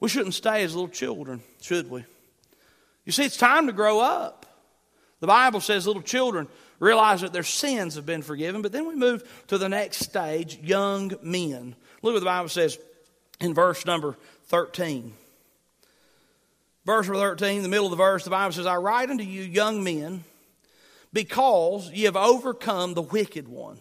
We 0.00 0.08
shouldn't 0.08 0.34
stay 0.34 0.62
as 0.62 0.74
little 0.74 0.88
children, 0.88 1.42
should 1.60 1.90
we? 1.90 2.04
You 3.04 3.12
see, 3.12 3.24
it's 3.24 3.36
time 3.36 3.66
to 3.66 3.72
grow 3.72 4.00
up. 4.00 4.46
The 5.20 5.26
Bible 5.26 5.60
says 5.60 5.86
little 5.86 6.02
children 6.02 6.46
realize 6.78 7.22
that 7.22 7.32
their 7.32 7.42
sins 7.42 7.96
have 7.96 8.06
been 8.06 8.22
forgiven, 8.22 8.62
but 8.62 8.70
then 8.70 8.86
we 8.86 8.94
move 8.94 9.28
to 9.48 9.58
the 9.58 9.68
next 9.68 9.98
stage 9.98 10.58
young 10.58 11.12
men. 11.22 11.74
Look 12.02 12.14
what 12.14 12.20
the 12.20 12.26
Bible 12.26 12.48
says 12.48 12.78
in 13.40 13.54
verse 13.54 13.84
number 13.84 14.16
13. 14.46 15.12
Verse 16.84 17.06
number 17.06 17.20
13, 17.20 17.62
the 17.62 17.68
middle 17.68 17.86
of 17.86 17.90
the 17.90 17.96
verse, 17.96 18.24
the 18.24 18.30
Bible 18.30 18.52
says, 18.52 18.66
I 18.66 18.76
write 18.76 19.10
unto 19.10 19.24
you, 19.24 19.42
young 19.42 19.82
men, 19.82 20.24
because 21.12 21.90
ye 21.92 22.04
have 22.04 22.16
overcome 22.16 22.94
the 22.94 23.02
wicked 23.02 23.48
one. 23.48 23.80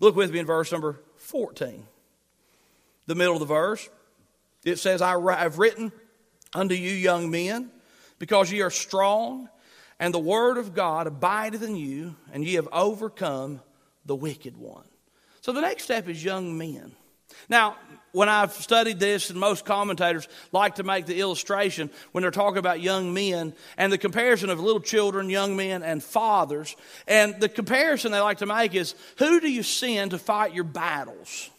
Look 0.00 0.16
with 0.16 0.32
me 0.32 0.38
in 0.38 0.46
verse 0.46 0.72
number 0.72 1.00
14. 1.16 1.86
The 3.06 3.14
middle 3.14 3.34
of 3.34 3.40
the 3.40 3.46
verse. 3.46 3.88
It 4.64 4.78
says, 4.78 5.00
I 5.02 5.10
have 5.36 5.58
written 5.58 5.92
unto 6.54 6.74
you, 6.74 6.92
young 6.92 7.30
men, 7.30 7.70
because 8.18 8.50
ye 8.52 8.60
are 8.60 8.70
strong, 8.70 9.48
and 9.98 10.12
the 10.12 10.18
word 10.18 10.58
of 10.58 10.74
God 10.74 11.06
abideth 11.06 11.62
in 11.62 11.76
you, 11.76 12.16
and 12.32 12.44
ye 12.44 12.54
have 12.54 12.68
overcome 12.72 13.60
the 14.04 14.16
wicked 14.16 14.56
one. 14.56 14.84
So 15.40 15.52
the 15.52 15.60
next 15.60 15.84
step 15.84 16.08
is 16.08 16.22
young 16.22 16.58
men. 16.58 16.92
Now, 17.48 17.76
when 18.12 18.28
I've 18.28 18.52
studied 18.52 18.98
this, 18.98 19.30
and 19.30 19.38
most 19.38 19.64
commentators 19.64 20.28
like 20.52 20.76
to 20.76 20.82
make 20.82 21.06
the 21.06 21.20
illustration 21.20 21.90
when 22.12 22.22
they're 22.22 22.30
talking 22.30 22.58
about 22.58 22.80
young 22.80 23.14
men 23.14 23.54
and 23.76 23.92
the 23.92 23.98
comparison 23.98 24.50
of 24.50 24.60
little 24.60 24.80
children, 24.80 25.30
young 25.30 25.56
men, 25.56 25.82
and 25.82 26.02
fathers. 26.02 26.76
And 27.06 27.40
the 27.40 27.48
comparison 27.48 28.12
they 28.12 28.20
like 28.20 28.38
to 28.38 28.46
make 28.46 28.74
is 28.74 28.94
who 29.18 29.40
do 29.40 29.50
you 29.50 29.62
send 29.62 30.10
to 30.10 30.18
fight 30.18 30.54
your 30.54 30.64
battles? 30.64 31.50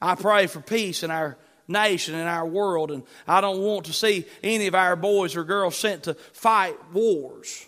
I 0.00 0.14
pray 0.14 0.46
for 0.46 0.60
peace 0.60 1.02
in 1.02 1.10
our 1.10 1.36
nation, 1.66 2.14
in 2.14 2.26
our 2.26 2.46
world, 2.46 2.90
and 2.90 3.02
I 3.26 3.40
don't 3.40 3.60
want 3.60 3.86
to 3.86 3.92
see 3.92 4.24
any 4.42 4.68
of 4.68 4.74
our 4.74 4.96
boys 4.96 5.36
or 5.36 5.44
girls 5.44 5.76
sent 5.76 6.04
to 6.04 6.14
fight 6.14 6.76
wars. 6.92 7.66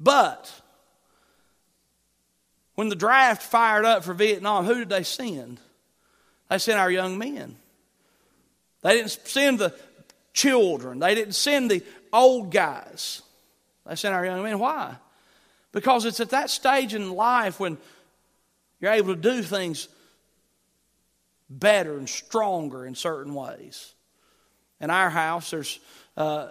But 0.00 0.52
when 2.74 2.88
the 2.88 2.96
draft 2.96 3.42
fired 3.42 3.84
up 3.84 4.04
for 4.04 4.12
Vietnam, 4.14 4.64
who 4.64 4.74
did 4.74 4.88
they 4.88 5.04
send? 5.04 5.60
They 6.54 6.58
sent 6.58 6.78
our 6.78 6.90
young 6.90 7.18
men. 7.18 7.56
They 8.82 8.98
didn't 8.98 9.10
send 9.10 9.58
the 9.58 9.74
children, 10.32 11.00
they 11.00 11.16
didn't 11.16 11.34
send 11.34 11.68
the 11.68 11.82
old 12.12 12.52
guys. 12.52 13.22
They 13.84 13.96
sent 13.96 14.14
our 14.14 14.24
young 14.24 14.44
men. 14.44 14.60
Why? 14.60 14.94
Because 15.72 16.04
it's 16.04 16.20
at 16.20 16.30
that 16.30 16.50
stage 16.50 16.94
in 16.94 17.10
life 17.10 17.58
when 17.58 17.76
you're 18.78 18.92
able 18.92 19.16
to 19.16 19.20
do 19.20 19.42
things 19.42 19.88
better 21.50 21.98
and 21.98 22.08
stronger 22.08 22.86
in 22.86 22.94
certain 22.94 23.34
ways. 23.34 23.92
In 24.80 24.90
our 24.90 25.10
house, 25.10 25.50
there's 25.50 25.80
uh, 26.16 26.50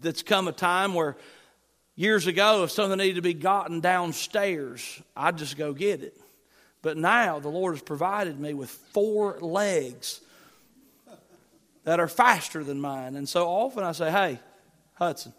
that's 0.00 0.24
come 0.24 0.48
a 0.48 0.52
time 0.52 0.94
where 0.94 1.16
years 1.94 2.26
ago, 2.26 2.64
if 2.64 2.72
something 2.72 2.98
needed 2.98 3.16
to 3.16 3.22
be 3.22 3.34
gotten 3.34 3.78
downstairs, 3.78 5.00
I'd 5.16 5.38
just 5.38 5.56
go 5.56 5.72
get 5.72 6.02
it. 6.02 6.20
But 6.84 6.98
now 6.98 7.38
the 7.38 7.48
Lord 7.48 7.72
has 7.74 7.82
provided 7.82 8.38
me 8.38 8.52
with 8.52 8.68
four 8.68 9.38
legs 9.40 10.20
that 11.84 11.98
are 11.98 12.08
faster 12.08 12.62
than 12.62 12.78
mine. 12.78 13.16
And 13.16 13.26
so 13.26 13.48
often 13.48 13.82
I 13.84 13.92
say, 13.92 14.10
hey, 14.10 14.38
Hudson, 14.92 15.32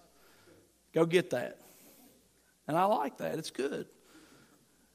go 0.91 1.05
get 1.05 1.29
that. 1.29 1.59
And 2.67 2.75
I 2.75 2.85
like 2.85 3.19
that. 3.19 3.37
It's 3.37 3.51
good. 3.51 3.85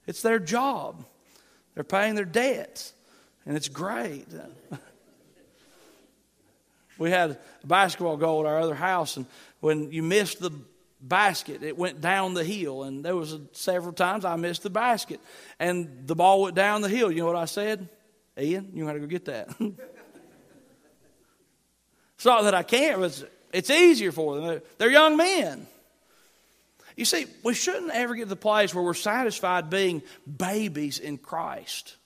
It's 0.09 0.23
their 0.23 0.41
job. 0.41 1.05
They're 1.77 1.85
paying 1.85 2.17
their 2.17 2.25
debts. 2.25 2.95
And 3.47 3.57
it's 3.57 3.69
great. 3.69 4.27
we 6.99 7.13
had 7.13 7.39
a 7.63 7.67
basketball 7.67 8.17
goal 8.17 8.41
at 8.41 8.53
our 8.53 8.59
other 8.59 8.75
house, 8.75 9.17
and 9.17 9.27
when 9.61 9.93
you 9.93 10.03
missed 10.03 10.41
the 10.41 10.51
basket. 11.01 11.63
It 11.63 11.77
went 11.77 12.01
down 12.01 12.35
the 12.35 12.45
hill, 12.45 12.83
and 12.83 13.05
there 13.05 13.17
was 13.17 13.33
a, 13.33 13.41
several 13.53 13.93
times 13.93 14.25
I 14.25 14.37
missed 14.37 14.63
the 14.63 14.71
basket, 14.71 15.21
and 15.59 16.07
the 16.07 16.15
ball 16.15 16.43
went 16.43 16.55
down 16.55 16.83
the 16.83 16.89
hill. 16.89 17.11
You 17.11 17.21
know 17.21 17.27
what 17.27 17.37
I 17.37 17.47
said? 17.47 17.89
Ian, 18.39 18.71
you 18.75 18.85
got 18.85 18.93
to 18.93 19.01
go 19.01 19.07
get 19.07 19.25
that. 19.27 19.49
it's 22.15 22.25
not 22.25 22.43
that 22.43 22.55
I 22.55 22.63
can't, 22.63 23.01
but 23.01 23.31
it's 23.53 23.71
easier 23.71 24.13
for 24.13 24.37
them. 24.37 24.63
They're 24.79 24.91
young 24.91 25.17
men. 25.17 25.67
You 26.97 27.05
see, 27.05 27.27
we 27.43 27.55
shouldn't 27.55 27.93
ever 27.93 28.15
get 28.15 28.25
to 28.25 28.29
the 28.29 28.37
place 28.37 28.75
where 28.75 28.85
we're 28.85 28.95
satisfied 28.95 29.71
being 29.71 30.03
babies 30.27 30.99
in 30.99 31.19
Christ. 31.19 31.97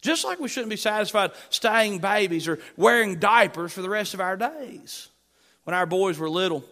Just 0.00 0.24
like 0.24 0.40
we 0.40 0.48
shouldn't 0.48 0.70
be 0.70 0.76
satisfied 0.76 1.30
staying 1.48 2.00
babies 2.00 2.48
or 2.48 2.58
wearing 2.76 3.20
diapers 3.20 3.72
for 3.72 3.82
the 3.82 3.88
rest 3.88 4.14
of 4.14 4.20
our 4.20 4.36
days. 4.36 5.08
When 5.62 5.74
our 5.74 5.86
boys 5.86 6.18
were 6.18 6.28
little, 6.28 6.64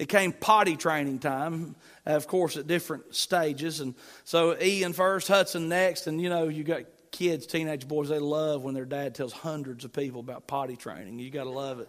it 0.00 0.08
came 0.08 0.32
potty 0.32 0.76
training 0.76 1.18
time, 1.18 1.76
uh, 2.06 2.12
of 2.12 2.26
course, 2.26 2.56
at 2.56 2.66
different 2.66 3.14
stages. 3.14 3.80
And 3.80 3.94
so 4.24 4.56
Ian 4.58 4.94
first, 4.94 5.28
Hudson 5.28 5.68
next, 5.68 6.06
and 6.06 6.18
you 6.18 6.30
know, 6.30 6.48
you 6.48 6.64
got 6.64 6.84
kids, 7.10 7.46
teenage 7.46 7.86
boys, 7.86 8.08
they 8.08 8.18
love 8.18 8.62
when 8.62 8.72
their 8.72 8.86
dad 8.86 9.14
tells 9.14 9.34
hundreds 9.34 9.84
of 9.84 9.92
people 9.92 10.20
about 10.20 10.46
potty 10.46 10.76
training. 10.76 11.18
You 11.18 11.30
got 11.30 11.44
to 11.44 11.50
love 11.50 11.80
it. 11.80 11.88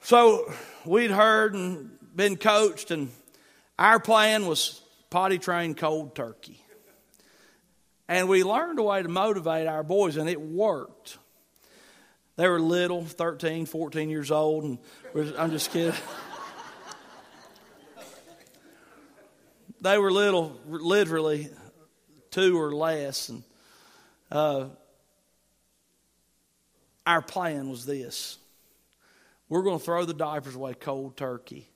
So 0.00 0.50
we'd 0.86 1.10
heard 1.10 1.52
and 1.52 1.90
been 2.16 2.38
coached, 2.38 2.92
and 2.92 3.10
our 3.78 4.00
plan 4.00 4.46
was 4.46 4.80
potty 5.10 5.36
train 5.36 5.74
cold 5.74 6.16
turkey. 6.16 6.64
And 8.08 8.26
we 8.26 8.42
learned 8.42 8.78
a 8.78 8.82
way 8.82 9.02
to 9.02 9.08
motivate 9.10 9.66
our 9.66 9.82
boys, 9.82 10.16
and 10.16 10.30
it 10.30 10.40
worked. 10.40 11.18
They 12.36 12.48
were 12.48 12.58
little, 12.58 13.04
13, 13.04 13.66
14 13.66 14.08
years 14.08 14.30
old, 14.30 14.64
and 14.64 14.78
I'm 15.36 15.50
just 15.50 15.70
kidding. 15.72 15.92
they 19.80 19.98
were 19.98 20.10
little, 20.10 20.58
literally 20.66 21.50
two 22.30 22.58
or 22.60 22.72
less, 22.72 23.28
and 23.28 23.42
uh, 24.30 24.66
our 27.06 27.22
plan 27.22 27.68
was 27.68 27.86
this: 27.86 28.38
we're 29.48 29.62
going 29.62 29.78
to 29.78 29.84
throw 29.84 30.04
the 30.04 30.14
diapers 30.14 30.54
away 30.54 30.74
cold 30.74 31.16
turkey, 31.16 31.68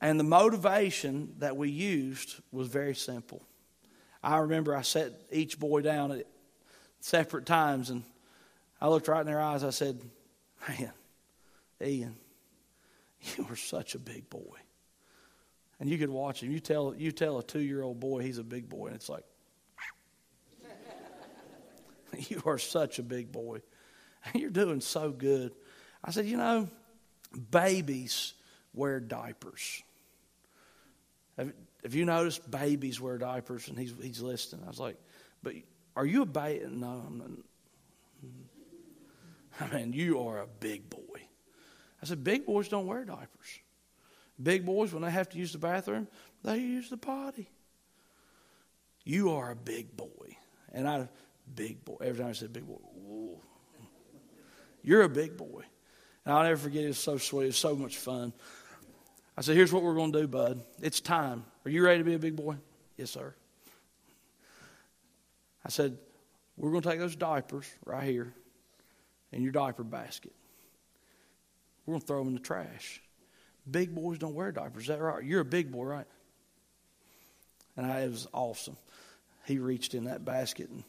and 0.00 0.18
the 0.18 0.24
motivation 0.24 1.34
that 1.38 1.56
we 1.56 1.70
used 1.70 2.36
was 2.52 2.68
very 2.68 2.94
simple. 2.94 3.42
I 4.22 4.38
remember 4.38 4.74
I 4.74 4.82
set 4.82 5.12
each 5.30 5.58
boy 5.58 5.82
down 5.82 6.12
at 6.12 6.26
separate 7.00 7.44
times, 7.44 7.90
and 7.90 8.04
I 8.80 8.88
looked 8.88 9.08
right 9.08 9.20
in 9.20 9.26
their 9.26 9.40
eyes. 9.40 9.62
I 9.62 9.70
said, 9.70 10.00
Man, 10.66 10.92
Ian, 11.82 12.16
you 13.36 13.46
are 13.50 13.56
such 13.56 13.94
a 13.94 13.98
big 13.98 14.30
boy. 14.30 14.63
And 15.84 15.92
you 15.92 15.98
could 15.98 16.08
watch 16.08 16.42
him. 16.42 16.50
You 16.50 16.60
tell, 16.60 16.94
you 16.96 17.12
tell 17.12 17.36
a 17.36 17.42
two 17.42 17.60
year 17.60 17.82
old 17.82 18.00
boy 18.00 18.22
he's 18.22 18.38
a 18.38 18.42
big 18.42 18.70
boy, 18.70 18.86
and 18.86 18.96
it's 18.96 19.10
like, 19.10 19.24
You 22.30 22.40
are 22.46 22.56
such 22.56 22.98
a 22.98 23.02
big 23.02 23.30
boy. 23.30 23.60
You're 24.34 24.48
doing 24.48 24.80
so 24.80 25.10
good. 25.10 25.52
I 26.02 26.10
said, 26.10 26.24
You 26.24 26.38
know, 26.38 26.70
babies 27.50 28.32
wear 28.72 28.98
diapers. 28.98 29.82
Have, 31.36 31.52
have 31.82 31.94
you 31.94 32.06
noticed 32.06 32.50
babies 32.50 32.98
wear 32.98 33.18
diapers? 33.18 33.68
And 33.68 33.78
he's, 33.78 33.92
he's 34.00 34.22
listening. 34.22 34.64
I 34.64 34.68
was 34.68 34.80
like, 34.80 34.96
But 35.42 35.52
are 35.96 36.06
you 36.06 36.22
a 36.22 36.26
baby? 36.26 36.64
No, 36.66 37.04
I'm 37.06 37.18
not. 39.58 39.70
I 39.70 39.76
mean, 39.76 39.92
you 39.92 40.18
are 40.20 40.38
a 40.38 40.46
big 40.46 40.88
boy. 40.88 41.28
I 42.02 42.06
said, 42.06 42.24
Big 42.24 42.46
boys 42.46 42.68
don't 42.68 42.86
wear 42.86 43.04
diapers. 43.04 43.58
Big 44.42 44.64
boys, 44.66 44.92
when 44.92 45.02
they 45.02 45.10
have 45.10 45.28
to 45.30 45.38
use 45.38 45.52
the 45.52 45.58
bathroom, 45.58 46.08
they 46.42 46.58
use 46.58 46.90
the 46.90 46.96
potty. 46.96 47.48
You 49.04 49.30
are 49.30 49.52
a 49.52 49.56
big 49.56 49.96
boy. 49.96 50.36
And 50.72 50.88
I, 50.88 51.08
big 51.54 51.84
boy. 51.84 51.98
Every 52.00 52.18
time 52.18 52.30
I 52.30 52.32
said 52.32 52.52
big 52.52 52.66
boy, 52.66 52.78
whoa. 52.82 53.40
You're 54.82 55.02
a 55.02 55.08
big 55.08 55.36
boy. 55.36 55.62
And 56.24 56.34
I'll 56.34 56.42
never 56.42 56.56
forget 56.56 56.84
it. 56.84 56.88
It's 56.88 56.98
so 56.98 57.16
sweet. 57.16 57.48
It's 57.48 57.58
so 57.58 57.76
much 57.76 57.96
fun. 57.98 58.32
I 59.36 59.40
said, 59.40 59.56
here's 59.56 59.72
what 59.72 59.82
we're 59.82 59.94
going 59.94 60.12
to 60.12 60.22
do, 60.22 60.28
bud. 60.28 60.62
It's 60.80 61.00
time. 61.00 61.44
Are 61.64 61.70
you 61.70 61.84
ready 61.84 61.98
to 61.98 62.04
be 62.04 62.14
a 62.14 62.18
big 62.18 62.36
boy? 62.36 62.56
Yes, 62.96 63.10
sir. 63.10 63.34
I 65.64 65.68
said, 65.70 65.96
we're 66.56 66.70
going 66.70 66.82
to 66.82 66.88
take 66.88 66.98
those 66.98 67.16
diapers 67.16 67.66
right 67.84 68.04
here 68.04 68.32
in 69.32 69.42
your 69.42 69.52
diaper 69.52 69.82
basket. 69.82 70.32
We're 71.84 71.92
going 71.92 72.00
to 72.00 72.06
throw 72.06 72.18
them 72.18 72.28
in 72.28 72.34
the 72.34 72.40
trash. 72.40 73.02
Big 73.70 73.94
boys 73.94 74.18
don't 74.18 74.34
wear 74.34 74.52
diapers. 74.52 74.82
Is 74.82 74.88
that 74.88 75.00
right? 75.00 75.24
You're 75.24 75.40
a 75.40 75.44
big 75.44 75.70
boy, 75.70 75.84
right? 75.84 76.06
And 77.76 77.86
I, 77.86 78.00
it 78.00 78.10
was 78.10 78.26
awesome. 78.32 78.76
He 79.46 79.58
reached 79.58 79.94
in 79.94 80.04
that 80.04 80.24
basket 80.24 80.70
and 80.70 80.84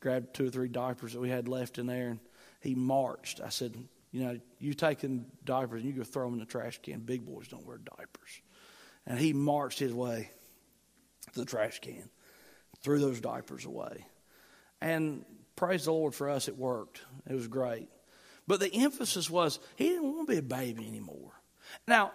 grabbed 0.00 0.34
two 0.34 0.46
or 0.46 0.50
three 0.50 0.68
diapers 0.68 1.12
that 1.12 1.20
we 1.20 1.30
had 1.30 1.48
left 1.48 1.78
in 1.78 1.86
there, 1.86 2.10
and 2.10 2.20
he 2.60 2.74
marched. 2.74 3.40
I 3.40 3.48
said, 3.48 3.76
You 4.12 4.24
know, 4.24 4.40
you 4.58 4.74
take 4.74 5.00
them 5.00 5.26
diapers 5.44 5.82
and 5.82 5.90
you 5.90 5.96
go 5.96 6.04
throw 6.04 6.24
them 6.24 6.34
in 6.34 6.40
the 6.40 6.46
trash 6.46 6.80
can. 6.82 7.00
Big 7.00 7.24
boys 7.24 7.48
don't 7.48 7.66
wear 7.66 7.78
diapers. 7.78 8.40
And 9.06 9.18
he 9.18 9.32
marched 9.32 9.78
his 9.78 9.92
way 9.92 10.30
to 11.32 11.40
the 11.40 11.46
trash 11.46 11.80
can, 11.80 12.08
threw 12.82 12.98
those 12.98 13.20
diapers 13.20 13.64
away. 13.64 14.06
And 14.80 15.24
praise 15.56 15.84
the 15.84 15.92
Lord 15.92 16.14
for 16.14 16.28
us, 16.28 16.48
it 16.48 16.56
worked. 16.56 17.02
It 17.28 17.34
was 17.34 17.48
great. 17.48 17.88
But 18.46 18.60
the 18.60 18.72
emphasis 18.74 19.30
was 19.30 19.58
he 19.76 19.88
didn't 19.88 20.12
want 20.12 20.28
to 20.28 20.32
be 20.32 20.38
a 20.38 20.42
baby 20.42 20.86
anymore. 20.86 21.32
Now, 21.86 22.12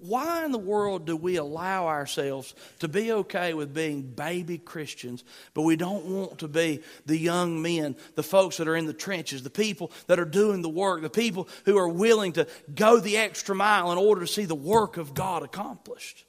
why 0.00 0.44
in 0.44 0.52
the 0.52 0.58
world 0.58 1.06
do 1.06 1.16
we 1.16 1.36
allow 1.36 1.88
ourselves 1.88 2.54
to 2.78 2.86
be 2.86 3.10
okay 3.10 3.52
with 3.52 3.74
being 3.74 4.02
baby 4.02 4.56
Christians, 4.56 5.24
but 5.54 5.62
we 5.62 5.74
don't 5.74 6.04
want 6.04 6.38
to 6.38 6.48
be 6.48 6.82
the 7.06 7.18
young 7.18 7.60
men, 7.60 7.96
the 8.14 8.22
folks 8.22 8.58
that 8.58 8.68
are 8.68 8.76
in 8.76 8.86
the 8.86 8.92
trenches, 8.92 9.42
the 9.42 9.50
people 9.50 9.90
that 10.06 10.20
are 10.20 10.24
doing 10.24 10.62
the 10.62 10.68
work, 10.68 11.02
the 11.02 11.10
people 11.10 11.48
who 11.64 11.76
are 11.76 11.88
willing 11.88 12.32
to 12.34 12.46
go 12.72 13.00
the 13.00 13.16
extra 13.16 13.56
mile 13.56 13.90
in 13.90 13.98
order 13.98 14.20
to 14.20 14.26
see 14.28 14.44
the 14.44 14.54
work 14.54 14.98
of 14.98 15.14
God 15.14 15.42
accomplished? 15.42 16.24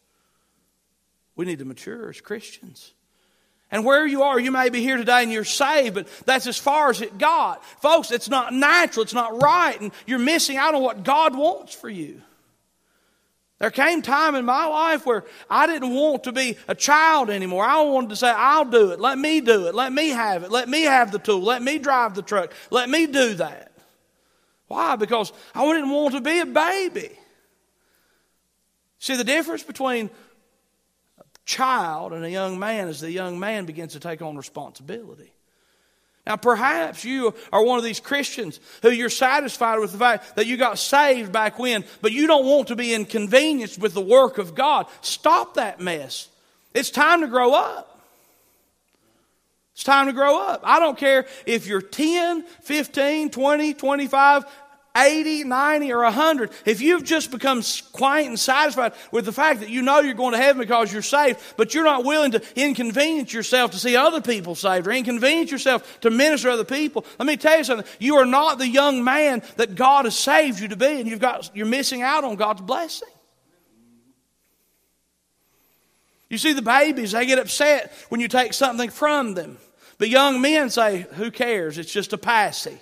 We 1.35 1.45
need 1.45 1.59
to 1.59 1.65
mature 1.65 2.09
as 2.09 2.21
Christians. 2.21 2.91
And 3.69 3.85
where 3.85 4.07
you 4.07 4.23
are, 4.23 4.39
you 4.39 4.51
may 4.51 4.69
be 4.69 4.81
here 4.81 4.97
today 4.97 5.21
and 5.21 5.31
you're 5.31 5.43
saved, 5.43 5.93
but 5.93 6.07
that's 6.25 6.47
as 6.47 6.57
far 6.57 6.89
as 6.89 7.01
it 7.01 7.19
got. 7.19 7.63
Folks, 7.83 8.09
it's 8.09 8.29
not 8.29 8.51
natural, 8.51 9.03
it's 9.03 9.13
not 9.13 9.39
right, 9.43 9.79
and 9.79 9.91
you're 10.07 10.17
missing 10.17 10.57
out 10.57 10.73
on 10.73 10.81
what 10.81 11.03
God 11.03 11.37
wants 11.37 11.75
for 11.75 11.87
you. 11.87 12.23
There 13.59 13.69
came 13.71 14.01
time 14.01 14.35
in 14.35 14.45
my 14.45 14.65
life 14.67 15.05
where 15.05 15.25
I 15.49 15.67
didn't 15.67 15.93
want 15.93 16.23
to 16.23 16.31
be 16.31 16.57
a 16.69 16.75
child 16.75 17.29
anymore. 17.29 17.65
I 17.65 17.81
wanted 17.81 18.11
to 18.11 18.15
say, 18.15 18.29
I'll 18.29 18.63
do 18.63 18.91
it. 18.91 19.01
Let 19.01 19.17
me 19.17 19.41
do 19.41 19.67
it. 19.67 19.75
Let 19.75 19.91
me 19.91 20.09
have 20.09 20.43
it. 20.43 20.51
Let 20.51 20.69
me 20.69 20.83
have 20.83 21.11
the 21.11 21.19
tool. 21.19 21.41
Let 21.41 21.61
me 21.61 21.77
drive 21.77 22.15
the 22.15 22.21
truck. 22.21 22.53
Let 22.71 22.89
me 22.89 23.05
do 23.05 23.33
that. 23.35 23.73
Why? 24.67 24.95
Because 24.95 25.33
I 25.53 25.65
didn't 25.73 25.89
want 25.89 26.15
to 26.15 26.21
be 26.21 26.39
a 26.39 26.45
baby. 26.45 27.09
See, 28.99 29.17
the 29.17 29.25
difference 29.25 29.63
between 29.63 30.09
a 31.19 31.23
child 31.43 32.13
and 32.13 32.23
a 32.23 32.29
young 32.29 32.59
man 32.59 32.87
is 32.87 33.01
the 33.01 33.11
young 33.11 33.39
man 33.39 33.65
begins 33.65 33.91
to 33.93 33.99
take 33.99 34.21
on 34.21 34.37
responsibility. 34.37 35.33
Now, 36.29 36.35
perhaps 36.35 37.03
you 37.03 37.33
are 37.51 37.63
one 37.63 37.79
of 37.79 37.83
these 37.83 37.99
Christians 37.99 38.59
who 38.83 38.91
you're 38.91 39.09
satisfied 39.09 39.79
with 39.79 39.91
the 39.91 39.97
fact 39.97 40.35
that 40.35 40.45
you 40.45 40.57
got 40.57 40.77
saved 40.77 41.31
back 41.31 41.57
when, 41.57 41.83
but 42.03 42.11
you 42.11 42.27
don't 42.27 42.45
want 42.45 42.67
to 42.67 42.75
be 42.75 42.93
inconvenienced 42.93 43.79
with 43.79 43.95
the 43.95 44.01
work 44.01 44.37
of 44.37 44.53
God. 44.53 44.85
Stop 45.01 45.55
that 45.55 45.79
mess. 45.79 46.29
It's 46.75 46.91
time 46.91 47.21
to 47.21 47.27
grow 47.27 47.55
up. 47.55 47.99
It's 49.73 49.83
time 49.83 50.05
to 50.05 50.13
grow 50.13 50.39
up. 50.39 50.61
I 50.63 50.77
don't 50.77 50.99
care 50.99 51.25
if 51.47 51.65
you're 51.65 51.81
10, 51.81 52.43
15, 52.43 53.31
20, 53.31 53.73
25, 53.73 54.45
80, 54.95 55.43
90, 55.43 55.93
or 55.93 56.03
100, 56.03 56.51
if 56.65 56.81
you've 56.81 57.03
just 57.03 57.31
become 57.31 57.61
quiet 57.91 58.27
and 58.27 58.39
satisfied 58.39 58.93
with 59.11 59.25
the 59.25 59.31
fact 59.31 59.59
that 59.59 59.69
you 59.69 59.81
know 59.81 59.99
you're 59.99 60.13
going 60.13 60.33
to 60.33 60.39
heaven 60.39 60.59
because 60.59 60.91
you're 60.91 61.01
saved, 61.01 61.39
but 61.57 61.73
you're 61.73 61.83
not 61.83 62.03
willing 62.03 62.31
to 62.31 62.41
inconvenience 62.55 63.31
yourself 63.31 63.71
to 63.71 63.77
see 63.77 63.95
other 63.95 64.21
people 64.21 64.55
saved 64.55 64.87
or 64.87 64.91
inconvenience 64.91 65.51
yourself 65.51 65.99
to 66.01 66.09
minister 66.09 66.49
to 66.49 66.53
other 66.53 66.63
people, 66.63 67.05
let 67.19 67.25
me 67.25 67.37
tell 67.37 67.57
you 67.57 67.63
something. 67.63 67.87
You 67.99 68.15
are 68.15 68.25
not 68.25 68.57
the 68.57 68.67
young 68.67 69.03
man 69.03 69.43
that 69.57 69.75
God 69.75 70.05
has 70.05 70.17
saved 70.17 70.59
you 70.59 70.69
to 70.69 70.75
be, 70.75 70.99
and 70.99 71.07
you've 71.07 71.19
got, 71.19 71.51
you're 71.53 71.65
missing 71.65 72.01
out 72.01 72.23
on 72.23 72.35
God's 72.35 72.61
blessing. 72.61 73.09
You 76.29 76.37
see, 76.37 76.53
the 76.53 76.61
babies, 76.61 77.11
they 77.11 77.25
get 77.25 77.39
upset 77.39 77.91
when 78.09 78.21
you 78.21 78.27
take 78.27 78.53
something 78.53 78.89
from 78.89 79.33
them. 79.33 79.57
But 79.97 80.09
young 80.09 80.41
men 80.41 80.69
say, 80.69 81.07
Who 81.13 81.31
cares? 81.31 81.77
It's 81.77 81.91
just 81.91 82.13
a 82.13 82.17
passy. 82.17 82.79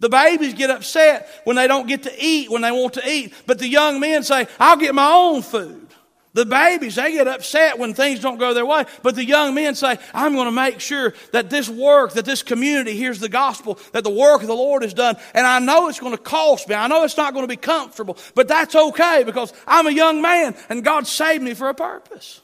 The 0.00 0.08
babies 0.08 0.54
get 0.54 0.70
upset 0.70 1.28
when 1.44 1.56
they 1.56 1.66
don't 1.66 1.88
get 1.88 2.02
to 2.02 2.12
eat 2.18 2.50
when 2.50 2.62
they 2.62 2.70
want 2.70 2.94
to 2.94 3.08
eat, 3.08 3.32
but 3.46 3.58
the 3.58 3.68
young 3.68 3.98
men 3.98 4.22
say, 4.22 4.46
I'll 4.60 4.76
get 4.76 4.94
my 4.94 5.10
own 5.10 5.42
food. 5.42 5.86
The 6.34 6.44
babies, 6.44 6.96
they 6.96 7.12
get 7.12 7.26
upset 7.26 7.78
when 7.78 7.94
things 7.94 8.20
don't 8.20 8.36
go 8.36 8.52
their 8.52 8.66
way, 8.66 8.84
but 9.02 9.14
the 9.14 9.24
young 9.24 9.54
men 9.54 9.74
say, 9.74 9.96
I'm 10.12 10.34
going 10.34 10.44
to 10.44 10.52
make 10.52 10.80
sure 10.80 11.14
that 11.32 11.48
this 11.48 11.66
work, 11.66 12.12
that 12.12 12.26
this 12.26 12.42
community 12.42 12.94
hears 12.94 13.20
the 13.20 13.30
gospel, 13.30 13.78
that 13.92 14.04
the 14.04 14.10
work 14.10 14.42
of 14.42 14.46
the 14.46 14.54
Lord 14.54 14.84
is 14.84 14.92
done. 14.92 15.16
And 15.32 15.46
I 15.46 15.60
know 15.60 15.88
it's 15.88 15.98
going 15.98 16.12
to 16.12 16.22
cost 16.22 16.68
me. 16.68 16.74
I 16.74 16.88
know 16.88 17.04
it's 17.04 17.16
not 17.16 17.32
going 17.32 17.44
to 17.44 17.48
be 17.48 17.56
comfortable, 17.56 18.18
but 18.34 18.48
that's 18.48 18.74
okay 18.74 19.22
because 19.24 19.50
I'm 19.66 19.86
a 19.86 19.90
young 19.90 20.20
man 20.20 20.54
and 20.68 20.84
God 20.84 21.06
saved 21.06 21.42
me 21.42 21.54
for 21.54 21.70
a 21.70 21.74
purpose. 21.74 22.42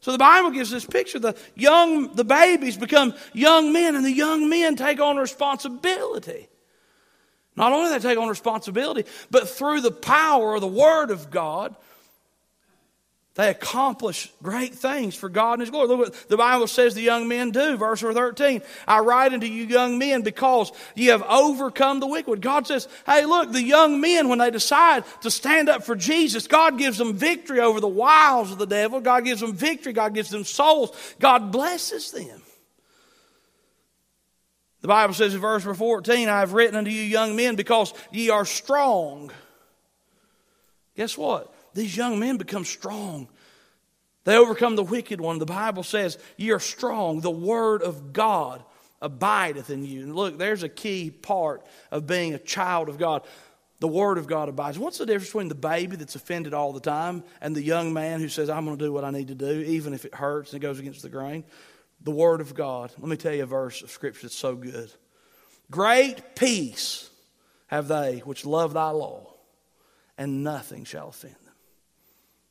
So 0.00 0.12
the 0.12 0.18
Bible 0.18 0.50
gives 0.50 0.70
this 0.70 0.84
picture. 0.84 1.18
The 1.18 1.36
young, 1.54 2.14
the 2.14 2.24
babies 2.24 2.76
become 2.76 3.14
young 3.32 3.72
men, 3.72 3.96
and 3.96 4.04
the 4.04 4.12
young 4.12 4.48
men 4.48 4.76
take 4.76 5.00
on 5.00 5.16
responsibility. 5.16 6.48
Not 7.56 7.72
only 7.72 7.90
they 7.90 7.98
take 7.98 8.18
on 8.18 8.28
responsibility, 8.28 9.04
but 9.30 9.48
through 9.48 9.80
the 9.80 9.90
power 9.90 10.54
of 10.54 10.60
the 10.60 10.68
Word 10.68 11.10
of 11.10 11.30
God, 11.30 11.74
they 13.38 13.50
accomplish 13.50 14.32
great 14.42 14.74
things 14.74 15.14
for 15.14 15.28
God 15.28 15.52
and 15.52 15.60
His 15.60 15.70
glory. 15.70 15.86
Look 15.86 15.98
what 16.00 16.28
the 16.28 16.36
Bible 16.36 16.66
says 16.66 16.96
the 16.96 17.02
young 17.02 17.28
men 17.28 17.52
do. 17.52 17.76
Verse 17.76 18.00
13. 18.00 18.62
I 18.88 18.98
write 18.98 19.32
unto 19.32 19.46
you 19.46 19.62
young 19.62 19.96
men 19.96 20.22
because 20.22 20.72
ye 20.96 21.06
have 21.06 21.22
overcome 21.22 22.00
the 22.00 22.08
wicked. 22.08 22.42
God 22.42 22.66
says, 22.66 22.88
hey, 23.06 23.24
look, 23.26 23.52
the 23.52 23.62
young 23.62 24.00
men, 24.00 24.28
when 24.28 24.40
they 24.40 24.50
decide 24.50 25.04
to 25.20 25.30
stand 25.30 25.68
up 25.68 25.84
for 25.84 25.94
Jesus, 25.94 26.48
God 26.48 26.78
gives 26.78 26.98
them 26.98 27.14
victory 27.14 27.60
over 27.60 27.78
the 27.78 27.86
wiles 27.86 28.50
of 28.50 28.58
the 28.58 28.66
devil. 28.66 29.00
God 29.00 29.24
gives 29.24 29.40
them 29.40 29.52
victory. 29.52 29.92
God 29.92 30.14
gives 30.14 30.30
them 30.30 30.42
souls. 30.42 30.90
God 31.20 31.52
blesses 31.52 32.10
them. 32.10 32.42
The 34.80 34.88
Bible 34.88 35.14
says 35.14 35.32
in 35.32 35.40
verse 35.40 35.62
14, 35.62 36.28
I 36.28 36.40
have 36.40 36.54
written 36.54 36.74
unto 36.74 36.90
you 36.90 37.02
young 37.02 37.36
men 37.36 37.54
because 37.54 37.94
ye 38.10 38.30
are 38.30 38.44
strong. 38.44 39.30
Guess 40.96 41.16
what? 41.16 41.54
These 41.74 41.96
young 41.96 42.18
men 42.18 42.36
become 42.36 42.64
strong. 42.64 43.28
They 44.24 44.36
overcome 44.36 44.76
the 44.76 44.82
wicked 44.82 45.20
one. 45.20 45.38
The 45.38 45.46
Bible 45.46 45.82
says, 45.82 46.18
Ye 46.36 46.50
are 46.50 46.60
strong. 46.60 47.20
The 47.20 47.30
word 47.30 47.82
of 47.82 48.12
God 48.12 48.64
abideth 49.00 49.70
in 49.70 49.84
you. 49.84 50.02
And 50.02 50.14
look, 50.14 50.38
there's 50.38 50.62
a 50.62 50.68
key 50.68 51.10
part 51.10 51.64
of 51.90 52.06
being 52.06 52.34
a 52.34 52.38
child 52.38 52.88
of 52.88 52.98
God. 52.98 53.24
The 53.80 53.88
Word 53.88 54.18
of 54.18 54.26
God 54.26 54.48
abides. 54.48 54.78
What's 54.78 54.98
the 54.98 55.06
difference 55.06 55.28
between 55.28 55.48
the 55.48 55.54
baby 55.54 55.96
that's 55.96 56.16
offended 56.16 56.52
all 56.52 56.72
the 56.72 56.80
time 56.80 57.22
and 57.40 57.54
the 57.54 57.62
young 57.62 57.92
man 57.92 58.20
who 58.20 58.28
says, 58.28 58.50
I'm 58.50 58.64
going 58.64 58.76
to 58.76 58.84
do 58.84 58.92
what 58.92 59.04
I 59.04 59.10
need 59.10 59.28
to 59.28 59.36
do, 59.36 59.60
even 59.60 59.94
if 59.94 60.04
it 60.04 60.14
hurts 60.14 60.52
and 60.52 60.62
it 60.62 60.66
goes 60.66 60.80
against 60.80 61.02
the 61.02 61.08
grain? 61.08 61.44
The 62.02 62.10
Word 62.10 62.40
of 62.40 62.54
God. 62.54 62.92
Let 62.98 63.08
me 63.08 63.16
tell 63.16 63.32
you 63.32 63.44
a 63.44 63.46
verse 63.46 63.82
of 63.82 63.90
Scripture 63.90 64.22
that's 64.22 64.34
so 64.34 64.56
good. 64.56 64.92
Great 65.70 66.34
peace 66.34 67.08
have 67.68 67.86
they 67.86 68.18
which 68.24 68.44
love 68.44 68.72
thy 68.72 68.90
law, 68.90 69.34
and 70.16 70.42
nothing 70.42 70.84
shall 70.84 71.08
offend 71.10 71.36
them. 71.44 71.47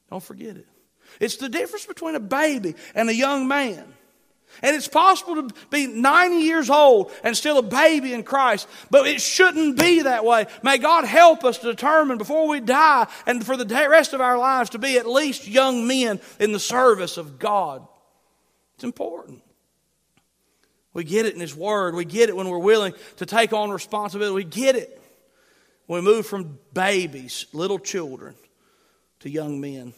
Don't 0.10 0.24
forget 0.24 0.58
it. 0.58 0.67
It's 1.20 1.38
the 1.38 1.50
difference 1.50 1.86
between 1.86 2.15
a 2.15 2.20
baby 2.20 2.76
and 2.96 3.10
a 3.10 3.15
young 3.15 3.48
man. 3.48 3.93
And 4.62 4.76
it's 4.76 4.88
possible 4.88 5.50
to 5.50 5.56
be 5.70 5.88
90 5.88 6.38
years 6.38 6.70
old 6.70 7.12
and 7.24 7.36
still 7.36 7.60
a 7.60 7.63
baby 7.63 8.13
in 8.13 8.24
Christ, 8.24 8.67
but 8.89 9.06
it 9.06 9.22
shouldn't 9.22 9.78
be 9.78 10.04
that 10.04 10.26
way. 10.26 10.48
May 10.63 10.78
God 10.78 11.06
help 11.06 11.43
us 11.43 11.60
to 11.60 11.67
determine 11.67 12.17
before 12.17 12.48
we 12.48 12.60
die 12.60 13.08
and 13.26 13.46
for 13.46 13.56
the 13.58 13.65
rest 13.89 14.13
of 14.13 14.22
our 14.22 14.38
lives 14.38 14.72
to 14.72 14.80
be 14.80 14.98
at 14.98 15.08
least 15.08 15.48
young 15.48 15.86
men 15.88 16.20
in 16.39 16.54
the 16.54 16.60
service 16.60 17.17
of 17.17 17.39
God. 17.39 17.86
It's 18.76 18.84
important. 18.84 19.43
We 20.93 21.04
get 21.04 21.28
it 21.28 21.36
in 21.36 21.39
His 21.39 21.56
Word. 21.56 21.93
We 21.93 22.06
get 22.06 22.30
it 22.30 22.36
when 22.36 22.50
we're 22.50 22.58
willing 22.58 22.93
to 23.17 23.26
take 23.26 23.54
on 23.54 23.70
responsibility. 23.70 24.34
We 24.34 24.50
get 24.50 24.76
it 24.76 25.00
when 25.86 26.04
we 26.04 26.12
move 26.12 26.26
from 26.26 26.58
babies, 26.74 27.46
little 27.54 27.78
children, 27.78 28.36
to 29.19 29.30
young 29.30 29.60
men. 29.60 29.93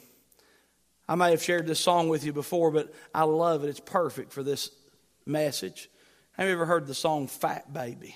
I 1.08 1.16
may 1.16 1.32
have 1.32 1.42
shared 1.42 1.68
this 1.68 1.80
song 1.80 2.08
with 2.10 2.24
you 2.24 2.34
before, 2.34 2.72
but 2.72 2.94
I 3.14 3.24
love 3.24 3.64
it. 3.64 3.70
It's 3.70 3.80
perfect 3.80 4.32
for 4.32 4.44
this 4.44 4.72
message. 5.26 5.90
Have 6.34 6.48
you 6.48 6.54
ever 6.54 6.66
heard 6.66 6.88
the 6.88 6.94
song 6.94 7.28
Fat 7.28 7.74
Baby? 7.74 8.16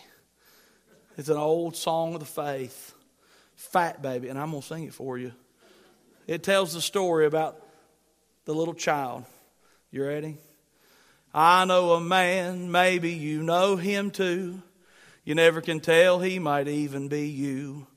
It's 1.18 1.30
an 1.30 1.38
old 1.38 1.76
song 1.76 2.14
of 2.14 2.20
the 2.20 2.26
faith. 2.26 2.94
Fat 3.56 4.02
Baby. 4.02 4.30
And 4.30 4.40
I'm 4.40 4.52
going 4.52 4.62
to 4.62 4.68
sing 4.68 4.84
it 4.84 4.94
for 4.94 5.18
you. 5.18 5.34
It 6.28 6.44
tells 6.44 6.74
the 6.74 6.82
story 6.82 7.26
about 7.26 7.62
the 8.46 8.54
little 8.54 8.74
child. 8.74 9.26
You 9.92 10.06
ready? 10.06 10.38
I 11.34 11.66
know 11.66 11.94
a 11.94 12.00
man, 12.00 12.72
maybe 12.72 13.12
you 13.12 13.42
know 13.42 13.76
him 13.76 14.12
too. 14.12 14.62
You 15.24 15.36
never 15.36 15.62
can 15.62 15.80
tell, 15.80 16.20
he 16.20 16.38
might 16.38 16.68
even 16.68 17.08
be 17.08 17.28
you. 17.28 17.88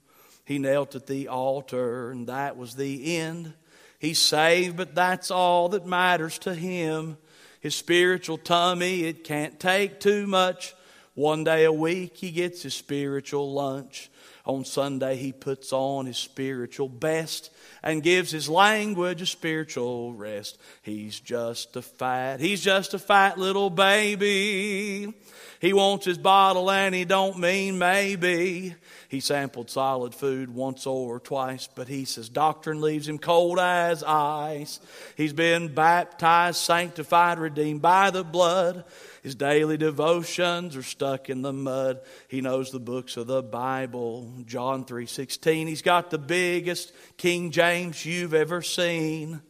He 0.47 0.59
knelt 0.61 0.95
at 0.95 1.09
the 1.09 1.27
altar, 1.27 2.13
and 2.13 2.29
that 2.29 2.57
was 2.57 2.77
the 2.77 3.17
end. 3.17 3.53
He's 3.99 4.21
saved, 4.21 4.77
but 4.77 4.95
that's 4.95 5.31
all 5.31 5.69
that 5.71 5.85
matters 5.85 6.39
to 6.41 6.55
him. 6.55 7.19
His 7.61 7.75
spiritual 7.75 8.39
tummy, 8.39 9.05
it 9.05 9.25
can't 9.25 9.59
take 9.59 9.99
too 9.99 10.25
much. 10.29 10.75
One 11.15 11.43
day 11.43 11.65
a 11.65 11.73
week, 11.73 12.17
he 12.17 12.31
gets 12.31 12.63
his 12.63 12.75
spiritual 12.75 13.53
lunch. 13.53 14.09
On 14.45 14.65
Sunday, 14.65 15.17
he 15.17 15.33
puts 15.33 15.73
on 15.73 16.07
his 16.07 16.17
spiritual 16.17 16.89
best 16.89 17.51
and 17.83 18.03
gives 18.03 18.31
his 18.31 18.49
language 18.49 19.21
a 19.21 19.27
spiritual 19.27 20.15
rest. 20.15 20.59
He's 20.83 21.19
just 21.19 21.75
a 21.77 21.83
fat, 21.83 22.41
he's 22.41 22.63
just 22.63 22.95
a 22.95 22.99
fat 22.99 23.39
little 23.39 23.71
baby. 23.71 25.13
He 25.61 25.73
wants 25.73 26.05
his 26.05 26.19
bottle 26.19 26.71
and 26.71 26.95
he 26.95 27.05
don't 27.05 27.39
mean 27.39 27.79
maybe. 27.79 28.75
He 29.09 29.21
sampled 29.21 29.71
solid 29.71 30.15
food 30.15 30.51
once 30.51 30.87
or 30.87 31.21
twice, 31.21 31.69
but 31.75 31.89
he 31.89 32.05
says 32.05 32.29
doctrine 32.29 32.81
leaves 32.81 33.09
him 33.09 33.19
cold 33.19 33.59
as 33.59 34.03
ice. 34.03 34.81
He's 35.17 35.33
been 35.33 35.75
baptized, 35.75 36.59
sanctified, 36.59 37.39
redeemed 37.39 37.83
by 37.83 38.11
the 38.11 38.25
blood. 38.25 38.85
His 39.23 39.35
daily 39.35 39.77
devotions 39.77 40.77
are 40.77 40.83
stuck 40.83 41.31
in 41.31 41.43
the 41.43 41.53
mud. 41.53 42.01
He 42.29 42.41
knows 42.41 42.71
the 42.71 42.79
books 42.79 43.17
of 43.17 43.27
the 43.27 43.43
Bible, 43.43 44.16
John 44.47 44.85
3:16. 44.85 45.67
He's 45.67 45.83
got 45.83 46.11
the 46.11 46.19
biggest 46.19 46.93
King 47.17 47.51
James 47.51 48.05
you've 48.05 48.35
ever 48.35 48.63
seen. 48.63 49.41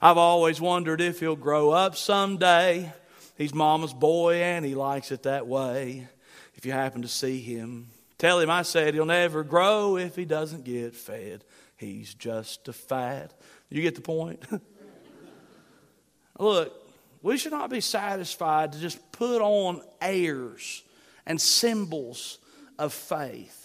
I've 0.00 0.18
always 0.18 0.60
wondered 0.60 1.00
if 1.00 1.20
he'll 1.20 1.36
grow 1.36 1.70
up 1.70 1.96
someday. 1.96 2.92
He's 3.36 3.54
mama's 3.54 3.94
boy 3.94 4.36
and 4.36 4.64
he 4.64 4.74
likes 4.74 5.12
it 5.12 5.22
that 5.22 5.46
way. 5.46 6.08
If 6.54 6.66
you 6.66 6.72
happen 6.72 7.02
to 7.02 7.08
see 7.08 7.40
him, 7.40 7.88
tell 8.18 8.40
him 8.40 8.50
I 8.50 8.62
said 8.62 8.94
he'll 8.94 9.06
never 9.06 9.42
grow 9.42 9.96
if 9.96 10.16
he 10.16 10.24
doesn't 10.24 10.64
get 10.64 10.94
fed. 10.94 11.44
He's 11.76 12.14
just 12.14 12.68
a 12.68 12.72
fat. 12.72 13.32
You 13.68 13.82
get 13.82 13.94
the 13.94 14.00
point? 14.00 14.44
Look, 16.38 16.72
we 17.22 17.36
should 17.36 17.52
not 17.52 17.70
be 17.70 17.80
satisfied 17.80 18.72
to 18.72 18.80
just 18.80 19.12
put 19.12 19.40
on 19.40 19.82
airs 20.00 20.82
and 21.26 21.40
symbols 21.40 22.38
of 22.78 22.92
faith. 22.92 23.61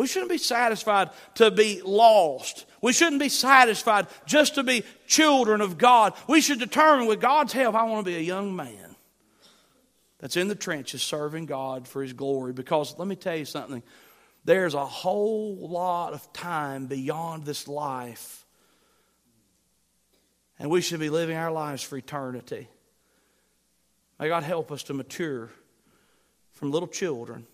We 0.00 0.06
shouldn't 0.06 0.30
be 0.30 0.38
satisfied 0.38 1.10
to 1.34 1.50
be 1.50 1.82
lost. 1.84 2.64
We 2.80 2.94
shouldn't 2.94 3.20
be 3.20 3.28
satisfied 3.28 4.06
just 4.24 4.54
to 4.54 4.62
be 4.62 4.82
children 5.06 5.60
of 5.60 5.76
God. 5.76 6.14
We 6.26 6.40
should 6.40 6.58
determine 6.58 7.06
with 7.06 7.20
God's 7.20 7.52
help, 7.52 7.74
I 7.74 7.82
want 7.82 8.06
to 8.06 8.10
be 8.10 8.16
a 8.16 8.22
young 8.22 8.56
man 8.56 8.96
that's 10.18 10.38
in 10.38 10.48
the 10.48 10.54
trenches 10.54 11.02
serving 11.02 11.44
God 11.44 11.86
for 11.86 12.02
His 12.02 12.14
glory. 12.14 12.54
Because 12.54 12.98
let 12.98 13.08
me 13.08 13.14
tell 13.14 13.36
you 13.36 13.44
something 13.44 13.82
there's 14.42 14.72
a 14.72 14.86
whole 14.86 15.68
lot 15.68 16.14
of 16.14 16.32
time 16.32 16.86
beyond 16.86 17.44
this 17.44 17.68
life, 17.68 18.46
and 20.58 20.70
we 20.70 20.80
should 20.80 21.00
be 21.00 21.10
living 21.10 21.36
our 21.36 21.52
lives 21.52 21.82
for 21.82 21.98
eternity. 21.98 22.68
May 24.18 24.28
God 24.28 24.44
help 24.44 24.72
us 24.72 24.82
to 24.84 24.94
mature 24.94 25.50
from 26.52 26.70
little 26.70 26.88
children 26.88 27.46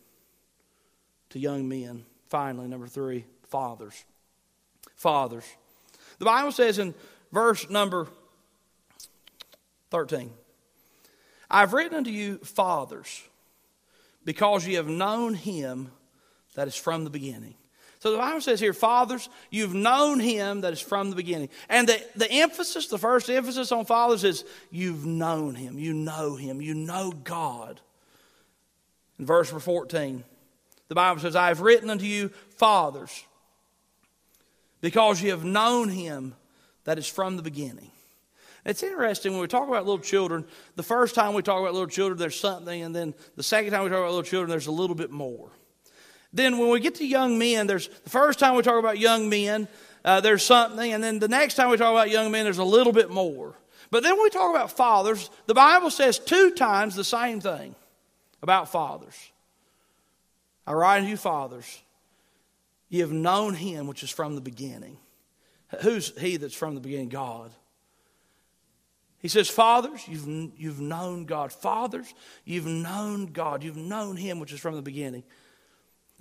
to 1.30 1.40
young 1.40 1.68
men. 1.68 2.04
Finally, 2.28 2.68
number 2.68 2.86
three, 2.86 3.24
fathers. 3.48 4.04
Fathers. 4.96 5.44
The 6.18 6.24
Bible 6.24 6.52
says 6.52 6.78
in 6.78 6.94
verse 7.32 7.68
number 7.68 8.08
13 9.90 10.30
I've 11.50 11.72
written 11.72 11.96
unto 11.96 12.10
you, 12.10 12.38
fathers, 12.38 13.22
because 14.24 14.66
ye 14.66 14.74
have 14.74 14.88
known 14.88 15.34
him 15.34 15.92
that 16.54 16.66
is 16.66 16.74
from 16.74 17.04
the 17.04 17.10
beginning. 17.10 17.54
So 18.00 18.12
the 18.12 18.18
Bible 18.18 18.40
says 18.40 18.60
here, 18.60 18.72
fathers, 18.72 19.28
you've 19.50 19.74
known 19.74 20.20
him 20.20 20.60
that 20.62 20.72
is 20.72 20.80
from 20.80 21.10
the 21.10 21.16
beginning. 21.16 21.48
And 21.68 21.88
the, 21.88 22.00
the 22.14 22.30
emphasis, 22.30 22.88
the 22.88 22.98
first 22.98 23.30
emphasis 23.30 23.72
on 23.72 23.84
fathers 23.84 24.22
is 24.22 24.44
you've 24.70 25.06
known 25.06 25.54
him. 25.54 25.78
You 25.78 25.94
know 25.94 26.36
him. 26.36 26.60
You 26.60 26.74
know 26.74 27.10
God. 27.10 27.80
In 29.18 29.24
verse 29.24 29.50
14, 29.50 30.24
the 30.88 30.94
Bible 30.94 31.20
says, 31.20 31.36
I 31.36 31.48
have 31.48 31.60
written 31.60 31.90
unto 31.90 32.04
you, 32.04 32.30
fathers, 32.56 33.24
because 34.80 35.22
you 35.22 35.30
have 35.30 35.44
known 35.44 35.88
him 35.88 36.34
that 36.84 36.98
is 36.98 37.08
from 37.08 37.36
the 37.36 37.42
beginning. 37.42 37.90
It's 38.64 38.82
interesting 38.82 39.32
when 39.32 39.40
we 39.40 39.46
talk 39.46 39.68
about 39.68 39.86
little 39.86 40.00
children, 40.00 40.44
the 40.74 40.82
first 40.82 41.14
time 41.14 41.34
we 41.34 41.42
talk 41.42 41.60
about 41.60 41.72
little 41.72 41.88
children, 41.88 42.18
there's 42.18 42.38
something, 42.38 42.82
and 42.82 42.94
then 42.94 43.14
the 43.36 43.42
second 43.42 43.72
time 43.72 43.84
we 43.84 43.90
talk 43.90 43.98
about 43.98 44.08
little 44.08 44.22
children, 44.24 44.50
there's 44.50 44.66
a 44.66 44.72
little 44.72 44.96
bit 44.96 45.10
more. 45.10 45.50
Then 46.32 46.58
when 46.58 46.70
we 46.70 46.80
get 46.80 46.96
to 46.96 47.06
young 47.06 47.38
men, 47.38 47.66
there's 47.66 47.88
the 47.88 48.10
first 48.10 48.38
time 48.38 48.56
we 48.56 48.62
talk 48.62 48.78
about 48.78 48.98
young 48.98 49.28
men, 49.28 49.68
uh, 50.04 50.20
there's 50.20 50.44
something, 50.44 50.92
and 50.92 51.02
then 51.02 51.20
the 51.20 51.28
next 51.28 51.54
time 51.54 51.70
we 51.70 51.76
talk 51.76 51.92
about 51.92 52.10
young 52.10 52.30
men, 52.30 52.44
there's 52.44 52.58
a 52.58 52.64
little 52.64 52.92
bit 52.92 53.10
more. 53.10 53.54
But 53.90 54.02
then 54.02 54.14
when 54.14 54.24
we 54.24 54.30
talk 54.30 54.50
about 54.50 54.72
fathers, 54.72 55.30
the 55.46 55.54
Bible 55.54 55.90
says 55.90 56.18
two 56.18 56.50
times 56.50 56.96
the 56.96 57.04
same 57.04 57.40
thing 57.40 57.74
about 58.42 58.70
fathers. 58.70 59.14
I 60.66 60.72
write 60.72 61.00
to 61.00 61.06
you, 61.06 61.16
fathers, 61.16 61.80
you 62.88 63.02
have 63.02 63.12
known 63.12 63.54
him 63.54 63.86
which 63.86 64.02
is 64.02 64.10
from 64.10 64.34
the 64.34 64.40
beginning. 64.40 64.98
Who's 65.82 66.16
he 66.18 66.36
that's 66.36 66.54
from 66.54 66.74
the 66.74 66.80
beginning? 66.80 67.08
God. 67.08 67.52
He 69.18 69.28
says, 69.28 69.48
Fathers, 69.48 70.06
you've, 70.06 70.52
you've 70.56 70.80
known 70.80 71.24
God. 71.24 71.52
Fathers, 71.52 72.12
you've 72.44 72.66
known 72.66 73.26
God. 73.26 73.64
You've 73.64 73.76
known 73.76 74.16
Him, 74.16 74.38
which 74.38 74.52
is 74.52 74.60
from 74.60 74.76
the 74.76 74.82
beginning. 74.82 75.24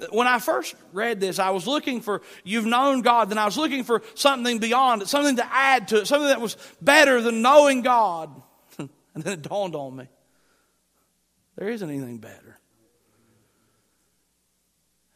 When 0.10 0.28
I 0.28 0.40
first 0.40 0.76
read 0.92 1.20
this, 1.20 1.38
I 1.38 1.52
was 1.52 1.68
looking 1.68 2.02
for, 2.02 2.22
you've 2.44 2.66
known 2.66 3.02
God, 3.02 3.30
then 3.30 3.38
I 3.38 3.46
was 3.46 3.58
looking 3.58 3.84
for 3.84 4.02
something 4.16 4.60
beyond 4.60 5.04
it, 5.04 5.08
something 5.08 5.36
to 5.36 5.46
add 5.54 5.90
to 5.90 5.98
it, 5.98 6.08
something 6.08 6.28
that 6.28 6.42
was 6.42 6.58
better 6.82 7.22
than 7.22 7.42
knowing 7.42 7.82
God. 7.82 8.42
and 8.80 8.90
then 9.14 9.34
it 9.34 9.42
dawned 9.42 9.76
on 9.76 9.96
me 9.96 10.08
there 11.58 11.70
isn't 11.70 11.90
anything 11.90 12.18
better. 12.18 12.60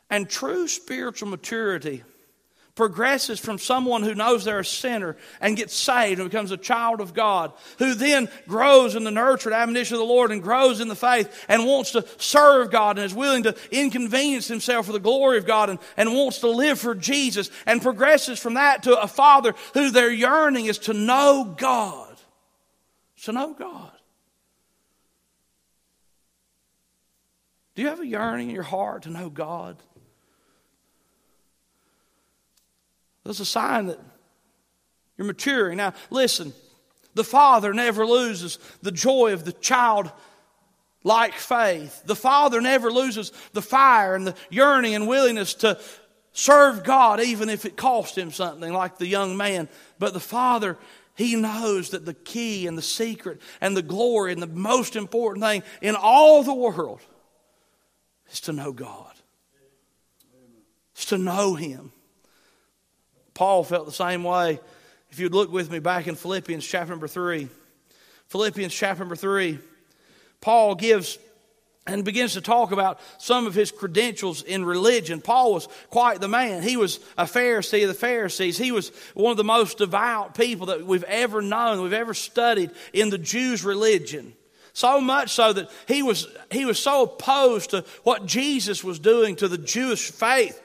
And 0.10 0.30
true 0.30 0.68
spiritual 0.68 1.30
maturity 1.30 2.04
progresses 2.80 3.42
from 3.42 3.58
someone 3.58 4.04
who 4.04 4.16
knows 4.16 4.46
they're 4.46 4.60
a 4.60 4.66
sinner 4.66 5.18
and 5.42 5.58
gets 5.58 5.76
saved 5.76 6.18
and 6.18 6.30
becomes 6.30 6.50
a 6.50 6.56
child 6.56 7.02
of 7.02 7.14
God, 7.14 7.52
who 7.78 7.94
then 7.94 8.30
grows 8.48 8.96
in 8.96 9.04
the 9.04 9.12
nurture 9.12 9.50
and 9.50 9.56
admonition 9.62 9.96
of 9.96 10.00
the 10.00 10.06
Lord 10.06 10.32
and 10.32 10.42
grows 10.42 10.80
in 10.80 10.88
the 10.88 10.96
faith 10.96 11.46
and 11.50 11.66
wants 11.66 11.92
to 11.92 12.06
serve 12.18 12.72
God 12.72 12.98
and 12.98 13.06
is 13.06 13.14
willing 13.14 13.44
to 13.44 13.56
inconvenience 13.70 14.48
himself 14.48 14.86
for 14.86 14.94
the 14.94 15.00
glory 15.00 15.38
of 15.38 15.46
God 15.46 15.70
and, 15.70 15.78
and 15.98 16.14
wants 16.14 16.40
to 16.40 16.48
live 16.48 16.80
for 16.80 16.96
Jesus 16.96 17.52
and 17.66 17.82
progresses 17.82 18.40
from 18.40 18.54
that 18.54 18.84
to 18.84 18.98
a 18.98 19.08
father 19.08 19.54
who 19.74 19.92
their 19.92 20.10
yearning 20.10 20.68
is 20.68 20.78
to 20.80 20.94
know 20.94 21.54
God. 21.58 22.16
To 23.24 23.34
know 23.34 23.54
God. 23.54 23.92
Do 27.76 27.82
you 27.82 27.90
have 27.90 28.00
a 28.00 28.08
yearning 28.08 28.48
in 28.48 28.56
your 28.56 28.64
heart 28.64 29.04
to 29.04 29.10
know 29.10 29.30
God? 29.30 29.76
That's 33.30 33.40
a 33.40 33.46
sign 33.46 33.86
that 33.86 34.00
you're 35.16 35.28
maturing. 35.28 35.78
Now, 35.78 35.94
listen, 36.10 36.52
the 37.14 37.24
Father 37.24 37.76
never 37.76 38.04
loses 38.04 38.58
the 38.82 38.92
joy 38.92 39.34
of 39.34 39.46
the 39.46 39.52
child 39.52 40.12
like 41.04 41.36
faith. 41.36 42.02
The 42.06 42.16
Father 42.16 42.60
never 42.60 42.90
loses 42.90 43.32
the 43.54 43.62
fire 43.62 44.16
and 44.16 44.26
the 44.26 44.36
yearning 44.50 44.96
and 44.96 45.08
willingness 45.08 45.54
to 45.56 45.80
serve 46.32 46.84
God, 46.84 47.22
even 47.22 47.50
if 47.50 47.66
it 47.66 47.78
cost 47.78 48.18
him 48.18 48.32
something, 48.32 48.74
like 48.74 48.98
the 48.98 49.06
young 49.06 49.38
man. 49.38 49.70
But 50.00 50.14
the 50.14 50.20
Father, 50.20 50.76
he 51.14 51.36
knows 51.36 51.92
that 51.92 52.08
the 52.08 52.16
key 52.16 52.66
and 52.66 52.76
the 52.76 52.82
secret 52.82 53.44
and 53.62 53.78
the 53.78 53.84
glory 53.84 54.34
and 54.34 54.42
the 54.42 54.48
most 54.48 54.96
important 54.96 55.46
thing 55.46 55.62
in 55.84 55.96
all 55.96 56.42
the 56.42 56.56
world 56.56 57.02
is 58.32 58.42
to 58.42 58.54
know 58.54 58.72
God, 58.72 59.14
it's 60.94 61.06
to 61.06 61.20
know 61.20 61.54
Him. 61.54 61.92
Paul 63.40 63.64
felt 63.64 63.86
the 63.86 63.94
same 63.94 64.26
way. 64.26 64.60
If 65.12 65.18
you'd 65.18 65.34
look 65.34 65.50
with 65.50 65.72
me 65.72 65.80
back 65.80 66.08
in 66.08 66.16
Philippians 66.16 66.68
chapter 66.68 66.90
number 66.90 67.08
3, 67.08 67.48
Philippians 68.28 68.74
chapter 68.74 69.00
number 69.00 69.16
3, 69.16 69.60
Paul 70.42 70.76
gives 70.76 71.18
and 71.88 72.04
begins 72.04 72.34
to 72.34 72.42
talk 72.42 72.74
about 72.74 73.00
some 73.18 73.48
of 73.48 73.56
his 73.56 73.72
credentials 73.72 74.44
in 74.44 74.66
religion. 74.66 75.22
Paul 75.22 75.54
was 75.54 75.70
quite 75.90 76.20
the 76.20 76.28
man. 76.28 76.64
He 76.64 76.76
was 76.76 77.00
a 77.18 77.24
Pharisee 77.24 77.84
of 77.84 77.88
the 77.88 77.94
Pharisees. 77.94 78.58
He 78.58 78.74
was 78.74 78.92
one 79.14 79.32
of 79.32 79.38
the 79.38 79.46
most 79.46 79.78
devout 79.78 80.36
people 80.36 80.66
that 80.66 80.86
we've 80.86 81.06
ever 81.06 81.42
known, 81.42 81.82
we've 81.82 81.94
ever 81.94 82.14
studied 82.14 82.72
in 82.92 83.10
the 83.10 83.18
Jews' 83.18 83.64
religion. 83.64 84.34
So 84.74 85.00
much 85.00 85.32
so 85.32 85.54
that 85.54 85.70
he 85.88 86.04
was, 86.04 86.28
he 86.52 86.66
was 86.66 86.78
so 86.78 87.04
opposed 87.04 87.70
to 87.70 87.86
what 88.04 88.26
Jesus 88.26 88.84
was 88.84 89.00
doing 89.00 89.38
to 89.38 89.48
the 89.48 89.58
Jewish 89.58 90.12
faith. 90.12 90.62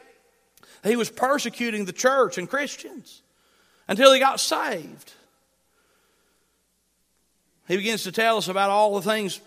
He 0.85 0.97
was 0.97 1.11
persecuting 1.11 1.87
the 1.87 1.93
church 1.93 2.37
and 2.39 2.49
Christians 2.49 3.23
until 3.89 4.13
he 4.13 4.21
got 4.21 4.39
saved. 4.39 5.13
He 7.67 7.77
begins 7.77 8.03
to 8.05 8.13
tell 8.13 8.37
us 8.37 8.49
about 8.49 8.71
all 8.71 8.95
the 8.95 9.11
things 9.11 9.41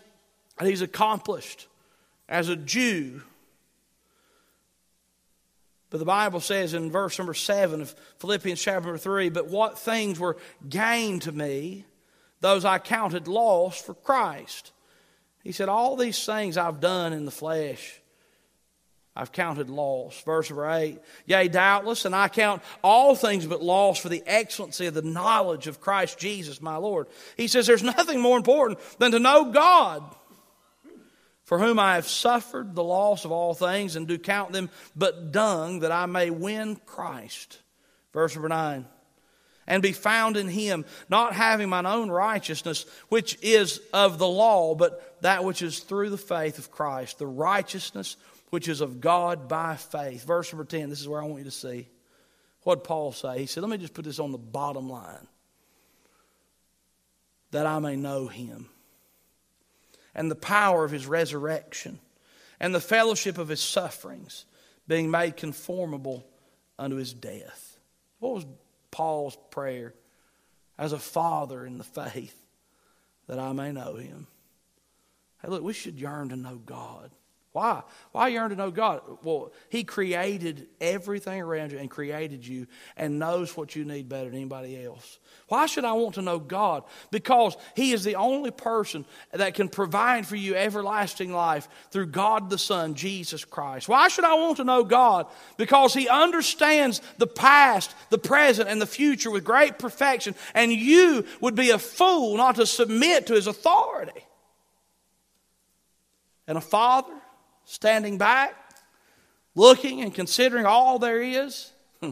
that 0.58 0.67
he's 0.67 0.82
accomplished 0.82 1.67
as 2.28 2.50
a 2.50 2.56
Jew. 2.56 3.21
But 5.91 6.00
the 6.00 6.06
Bible 6.06 6.39
says 6.39 6.73
in 6.73 6.91
verse 6.91 7.17
number 7.19 7.36
7 7.36 7.82
of 7.82 7.95
Philippians 8.17 8.62
chapter 8.62 8.97
3 8.97 9.30
But 9.30 9.47
what 9.47 9.78
things 9.78 10.19
were 10.19 10.38
gained 10.67 11.21
to 11.21 11.32
me, 11.32 11.86
those 12.41 12.65
I 12.65 12.80
counted 12.80 13.28
lost 13.28 13.86
for 13.86 13.93
Christ. 13.93 14.71
He 15.43 15.52
said, 15.52 15.69
All 15.69 15.95
these 15.95 16.26
things 16.26 16.58
I've 16.58 16.82
done 16.82 17.13
in 17.13 17.26
the 17.26 17.32
flesh. 17.32 18.02
I've 19.19 19.32
counted 19.32 19.67
loss. 19.67 20.21
Verse 20.21 20.47
number 20.51 20.69
8. 20.69 20.99
Yea, 21.25 21.47
doubtless, 21.47 22.06
and 22.06 22.15
I 22.15 22.27
count 22.27 22.62
all 22.84 23.15
things 23.15 23.47
but 23.47 23.63
loss 23.63 23.97
for 23.97 24.10
the 24.10 24.21
excellency 24.27 24.86
of 24.86 24.93
the 24.93 25.01
knowledge 25.01 25.65
of 25.65 25.82
Christ 25.82 26.19
Jesus, 26.19 26.62
my 26.62 26.75
Lord. 26.75 27.08
He 27.36 27.47
says, 27.47 27.65
There's 27.65 27.82
nothing 27.82 28.19
more 28.21 28.38
important 28.38 28.80
than 28.99 29.12
to 29.13 29.19
know 29.19 29.51
God 29.51 30.03
for 31.45 31.58
whom 31.58 31.80
I 31.80 31.95
have 31.95 32.08
suffered 32.08 32.75
the 32.75 32.84
loss 32.84 33.25
of 33.25 33.32
all 33.32 33.56
things 33.56 33.95
and 33.95 34.08
do 34.08 34.19
count 34.19 34.51
them 34.51 34.69
but 34.95 35.32
dung 35.32 35.80
that 35.80 35.91
I 35.91 36.06
may 36.06 36.30
win 36.30 36.75
Christ. 36.86 37.60
Verse 38.13 38.36
number 38.36 38.49
9. 38.49 38.86
And 39.65 39.82
be 39.82 39.93
found 39.93 40.38
in 40.38 40.47
him, 40.47 40.86
not 41.10 41.34
having 41.34 41.69
mine 41.69 41.88
own 41.88 42.12
righteousness, 42.12 42.86
which 43.10 43.38
is 43.41 43.82
of 43.93 44.19
the 44.19 44.27
law, 44.27 44.75
but 44.75 45.17
that 45.21 45.43
which 45.43 45.63
is 45.63 45.80
through 45.80 46.12
the 46.12 46.17
faith 46.17 46.60
of 46.60 46.69
Christ, 46.69 47.17
the 47.17 47.25
righteousness 47.25 48.15
which 48.49 48.67
is 48.67 48.81
of 48.81 49.01
God 49.01 49.47
by 49.47 49.75
faith. 49.75 50.25
Verse 50.25 50.51
number 50.51 50.65
10, 50.65 50.89
this 50.89 51.01
is 51.01 51.07
where 51.07 51.21
I 51.21 51.25
want 51.25 51.39
you 51.39 51.45
to 51.45 51.51
see. 51.51 51.88
What 52.63 52.83
Paul 52.83 53.12
say? 53.12 53.39
He 53.39 53.45
said, 53.45 53.63
Let 53.63 53.69
me 53.69 53.77
just 53.77 53.93
put 53.93 54.05
this 54.05 54.19
on 54.19 54.31
the 54.31 54.38
bottom 54.38 54.89
line. 54.89 55.27
That 57.51 57.65
I 57.65 57.79
may 57.79 57.95
know 57.95 58.27
him 58.27 58.69
and 60.17 60.31
the 60.31 60.36
power 60.36 60.83
of 60.83 60.91
his 60.91 61.05
resurrection 61.05 61.99
and 62.60 62.73
the 62.73 62.81
fellowship 62.81 63.38
of 63.38 63.47
his 63.47 63.62
sufferings, 63.62 64.45
being 64.88 65.12
made 65.12 65.38
conformable 65.38 66.25
unto 66.77 66.95
his 66.95 67.13
death. 67.13 67.77
What 68.19 68.33
was 68.33 68.45
Paul's 68.89 69.38
prayer 69.51 69.93
as 70.77 70.91
a 70.91 70.99
father 70.99 71.65
in 71.65 71.77
the 71.77 71.83
faith 71.83 72.36
that 73.27 73.38
I 73.38 73.51
may 73.53 73.71
know 73.71 73.95
him? 73.95 74.25
Hey, 75.41 75.49
look, 75.49 75.62
we 75.62 75.73
should 75.73 75.99
yearn 75.99 76.29
to 76.29 76.36
know 76.36 76.55
God. 76.55 77.12
Why? 77.58 77.82
Why 78.12 78.28
yearn 78.28 78.52
to 78.52 78.56
know 78.56 78.70
God? 78.70 79.02
Well, 79.24 79.52
He 79.70 79.84
created 79.84 80.67
everything 80.80 81.41
around 81.41 81.72
you 81.72 81.80
and 81.80 81.89
created 81.89 82.46
you 82.46 82.67
and 82.96 83.17
knows 83.17 83.58
what 83.58 83.76
you 83.76 83.84
need 83.84 84.08
better 84.08 84.30
than 84.30 84.36
anybody 84.36 84.86
else. 84.86 85.17
Why 85.48 85.65
should 85.65 85.84
I 85.84 85.93
want 85.93 86.13
to 86.15 86.22
know 86.22 86.38
God? 86.38 86.84
Because 87.10 87.58
He 87.76 87.93
is 87.93 88.04
the 88.04 88.13
only 88.13 88.52
person 88.52 89.06
that 89.32 89.56
can 89.56 89.70
provide 89.70 90.28
for 90.28 90.36
you 90.36 90.54
everlasting 90.54 91.34
life 91.34 91.67
through 91.89 92.06
God 92.08 92.52
the 92.52 92.60
Son, 92.60 92.93
Jesus 92.93 93.43
Christ. 93.43 93.89
Why 93.89 94.08
should 94.08 94.26
I 94.26 94.36
want 94.36 94.58
to 94.58 94.63
know 94.63 94.84
God? 94.84 95.26
Because 95.58 95.96
He 95.96 96.08
understands 96.08 97.02
the 97.17 97.26
past, 97.26 97.96
the 98.12 98.20
present, 98.20 98.70
and 98.70 98.80
the 98.80 98.86
future 98.86 99.32
with 99.32 99.43
great 99.43 99.80
perfection, 99.80 100.36
and 100.54 100.72
you 100.72 101.26
would 101.41 101.56
be 101.56 101.72
a 101.72 101.80
fool 101.80 102.38
not 102.38 102.58
to 102.58 102.67
submit 102.67 103.26
to 103.26 103.34
His 103.34 103.48
authority. 103.48 104.28
And 106.46 106.56
a 106.56 106.62
father 106.62 107.13
standing 107.67 108.17
back, 108.17 108.56
looking 109.53 110.01
and 110.01 110.13
considering 110.13 110.65
all 110.65 110.99
there 110.99 111.21
is. 111.21 111.71
Hmm. 112.01 112.12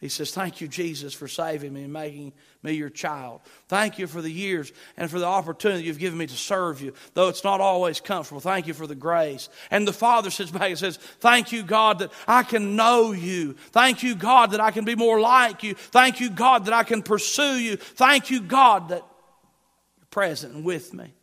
He 0.00 0.08
says, 0.08 0.32
Thank 0.32 0.60
you, 0.60 0.66
Jesus, 0.66 1.14
for 1.14 1.28
saving 1.28 1.72
me 1.72 1.84
and 1.84 1.92
making 1.92 2.32
me 2.60 2.72
your 2.72 2.90
child. 2.90 3.40
Thank 3.68 4.00
you 4.00 4.08
for 4.08 4.20
the 4.20 4.30
years 4.30 4.72
and 4.96 5.08
for 5.08 5.20
the 5.20 5.26
opportunity 5.26 5.84
you've 5.84 6.00
given 6.00 6.18
me 6.18 6.26
to 6.26 6.34
serve 6.34 6.82
you, 6.82 6.92
though 7.14 7.28
it's 7.28 7.44
not 7.44 7.60
always 7.60 8.00
comfortable. 8.00 8.40
Thank 8.40 8.66
you 8.66 8.74
for 8.74 8.88
the 8.88 8.96
grace. 8.96 9.48
And 9.70 9.86
the 9.86 9.92
Father 9.92 10.28
sits 10.28 10.50
back 10.50 10.70
and 10.70 10.78
says, 10.78 10.96
Thank 10.96 11.52
you, 11.52 11.62
God, 11.62 12.00
that 12.00 12.12
I 12.26 12.42
can 12.42 12.74
know 12.74 13.12
you. 13.12 13.52
Thank 13.70 14.02
you, 14.02 14.16
God, 14.16 14.50
that 14.50 14.60
I 14.60 14.72
can 14.72 14.84
be 14.84 14.96
more 14.96 15.20
like 15.20 15.62
you. 15.62 15.74
Thank 15.74 16.18
you, 16.18 16.30
God, 16.30 16.64
that 16.64 16.74
I 16.74 16.82
can 16.82 17.02
pursue 17.02 17.60
you. 17.60 17.76
Thank 17.76 18.28
you, 18.28 18.40
God, 18.40 18.88
that 18.88 19.06
you're 19.98 20.06
present 20.10 20.54
and 20.54 20.64
with 20.64 20.92
me. 20.92 21.14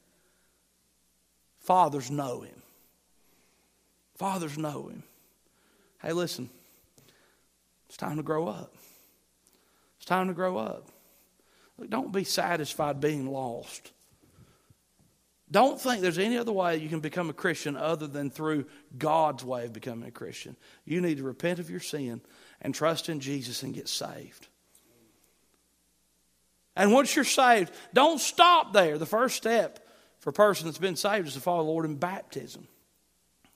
Fathers 1.60 2.10
know 2.10 2.42
Him. 2.42 2.60
Fathers 4.20 4.58
know 4.58 4.90
him. 4.90 5.04
Hey, 6.02 6.12
listen, 6.12 6.50
it's 7.88 7.98
time 7.98 8.18
to 8.18 8.24
grow 8.24 8.48
up. 8.50 8.76
It's 9.98 10.06
time 10.06 10.28
to 10.28 10.34
grow 10.34 10.58
up. 10.58 10.90
Look, 11.78 11.90
don't 11.90 12.12
be 12.12 12.26
satisfied 12.26 13.00
being 13.00 13.32
lost. 13.32 13.92
Don't 15.50 15.80
think 15.80 16.02
there's 16.02 16.20
any 16.20 16.38
other 16.38 16.52
way 16.52 16.78
you 16.78 16.90
can 16.90 17.00
become 17.00 17.30
a 17.30 17.34
Christian 17.34 17.76
other 17.76 18.08
than 18.08 18.30
through 18.30 18.66
God's 18.98 19.44
way 19.44 19.66
of 19.66 19.74
becoming 19.74 20.08
a 20.08 20.12
Christian. 20.12 20.58
You 20.86 21.00
need 21.00 21.18
to 21.18 21.24
repent 21.24 21.60
of 21.60 21.70
your 21.70 21.80
sin 21.80 22.22
and 22.62 22.76
trust 22.76 23.08
in 23.08 23.22
Jesus 23.22 23.64
and 23.64 23.74
get 23.74 23.88
saved. 23.88 24.48
And 26.76 26.92
once 26.92 27.16
you're 27.16 27.26
saved, 27.26 27.74
don't 27.94 28.20
stop 28.20 28.74
there. 28.74 28.98
The 28.98 29.06
first 29.06 29.38
step 29.38 29.80
for 30.20 30.30
a 30.30 30.34
person 30.34 30.66
that's 30.66 30.78
been 30.78 30.98
saved 30.98 31.28
is 31.28 31.34
to 31.34 31.40
follow 31.40 31.64
the 31.64 31.72
Lord 31.72 31.86
in 31.86 31.96
baptism. 31.96 32.68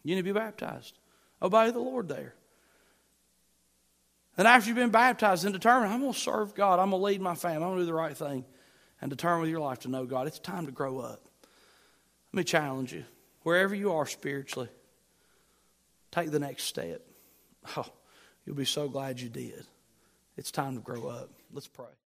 You 0.03 0.15
need 0.15 0.21
to 0.21 0.33
be 0.33 0.37
baptized. 0.37 0.97
Obey 1.41 1.71
the 1.71 1.79
Lord 1.79 2.07
there. 2.07 2.33
And 4.37 4.47
after 4.47 4.67
you've 4.67 4.77
been 4.77 4.89
baptized 4.89 5.45
and 5.45 5.53
determined, 5.53 5.93
I'm 5.93 6.01
going 6.01 6.13
to 6.13 6.19
serve 6.19 6.55
God, 6.55 6.79
I'm 6.79 6.89
going 6.89 7.01
to 7.01 7.05
lead 7.05 7.21
my 7.21 7.35
family, 7.35 7.57
I'm 7.57 7.69
going 7.69 7.77
to 7.77 7.81
do 7.83 7.85
the 7.85 7.93
right 7.93 8.17
thing, 8.17 8.45
and 8.99 9.09
determine 9.09 9.41
with 9.41 9.49
your 9.49 9.59
life 9.59 9.79
to 9.79 9.89
know 9.89 10.05
God, 10.05 10.27
it's 10.27 10.39
time 10.39 10.65
to 10.65 10.71
grow 10.71 10.99
up. 10.99 11.21
Let 12.31 12.37
me 12.37 12.43
challenge 12.43 12.93
you. 12.93 13.05
Wherever 13.43 13.75
you 13.75 13.93
are 13.93 14.07
spiritually, 14.07 14.69
take 16.11 16.31
the 16.31 16.39
next 16.39 16.63
step. 16.63 17.01
Oh, 17.77 17.85
you'll 18.45 18.57
be 18.57 18.65
so 18.65 18.89
glad 18.89 19.21
you 19.21 19.29
did. 19.29 19.65
It's 20.35 20.51
time 20.51 20.75
to 20.75 20.81
grow 20.81 21.07
up. 21.07 21.29
Let's 21.53 21.67
pray. 21.67 21.85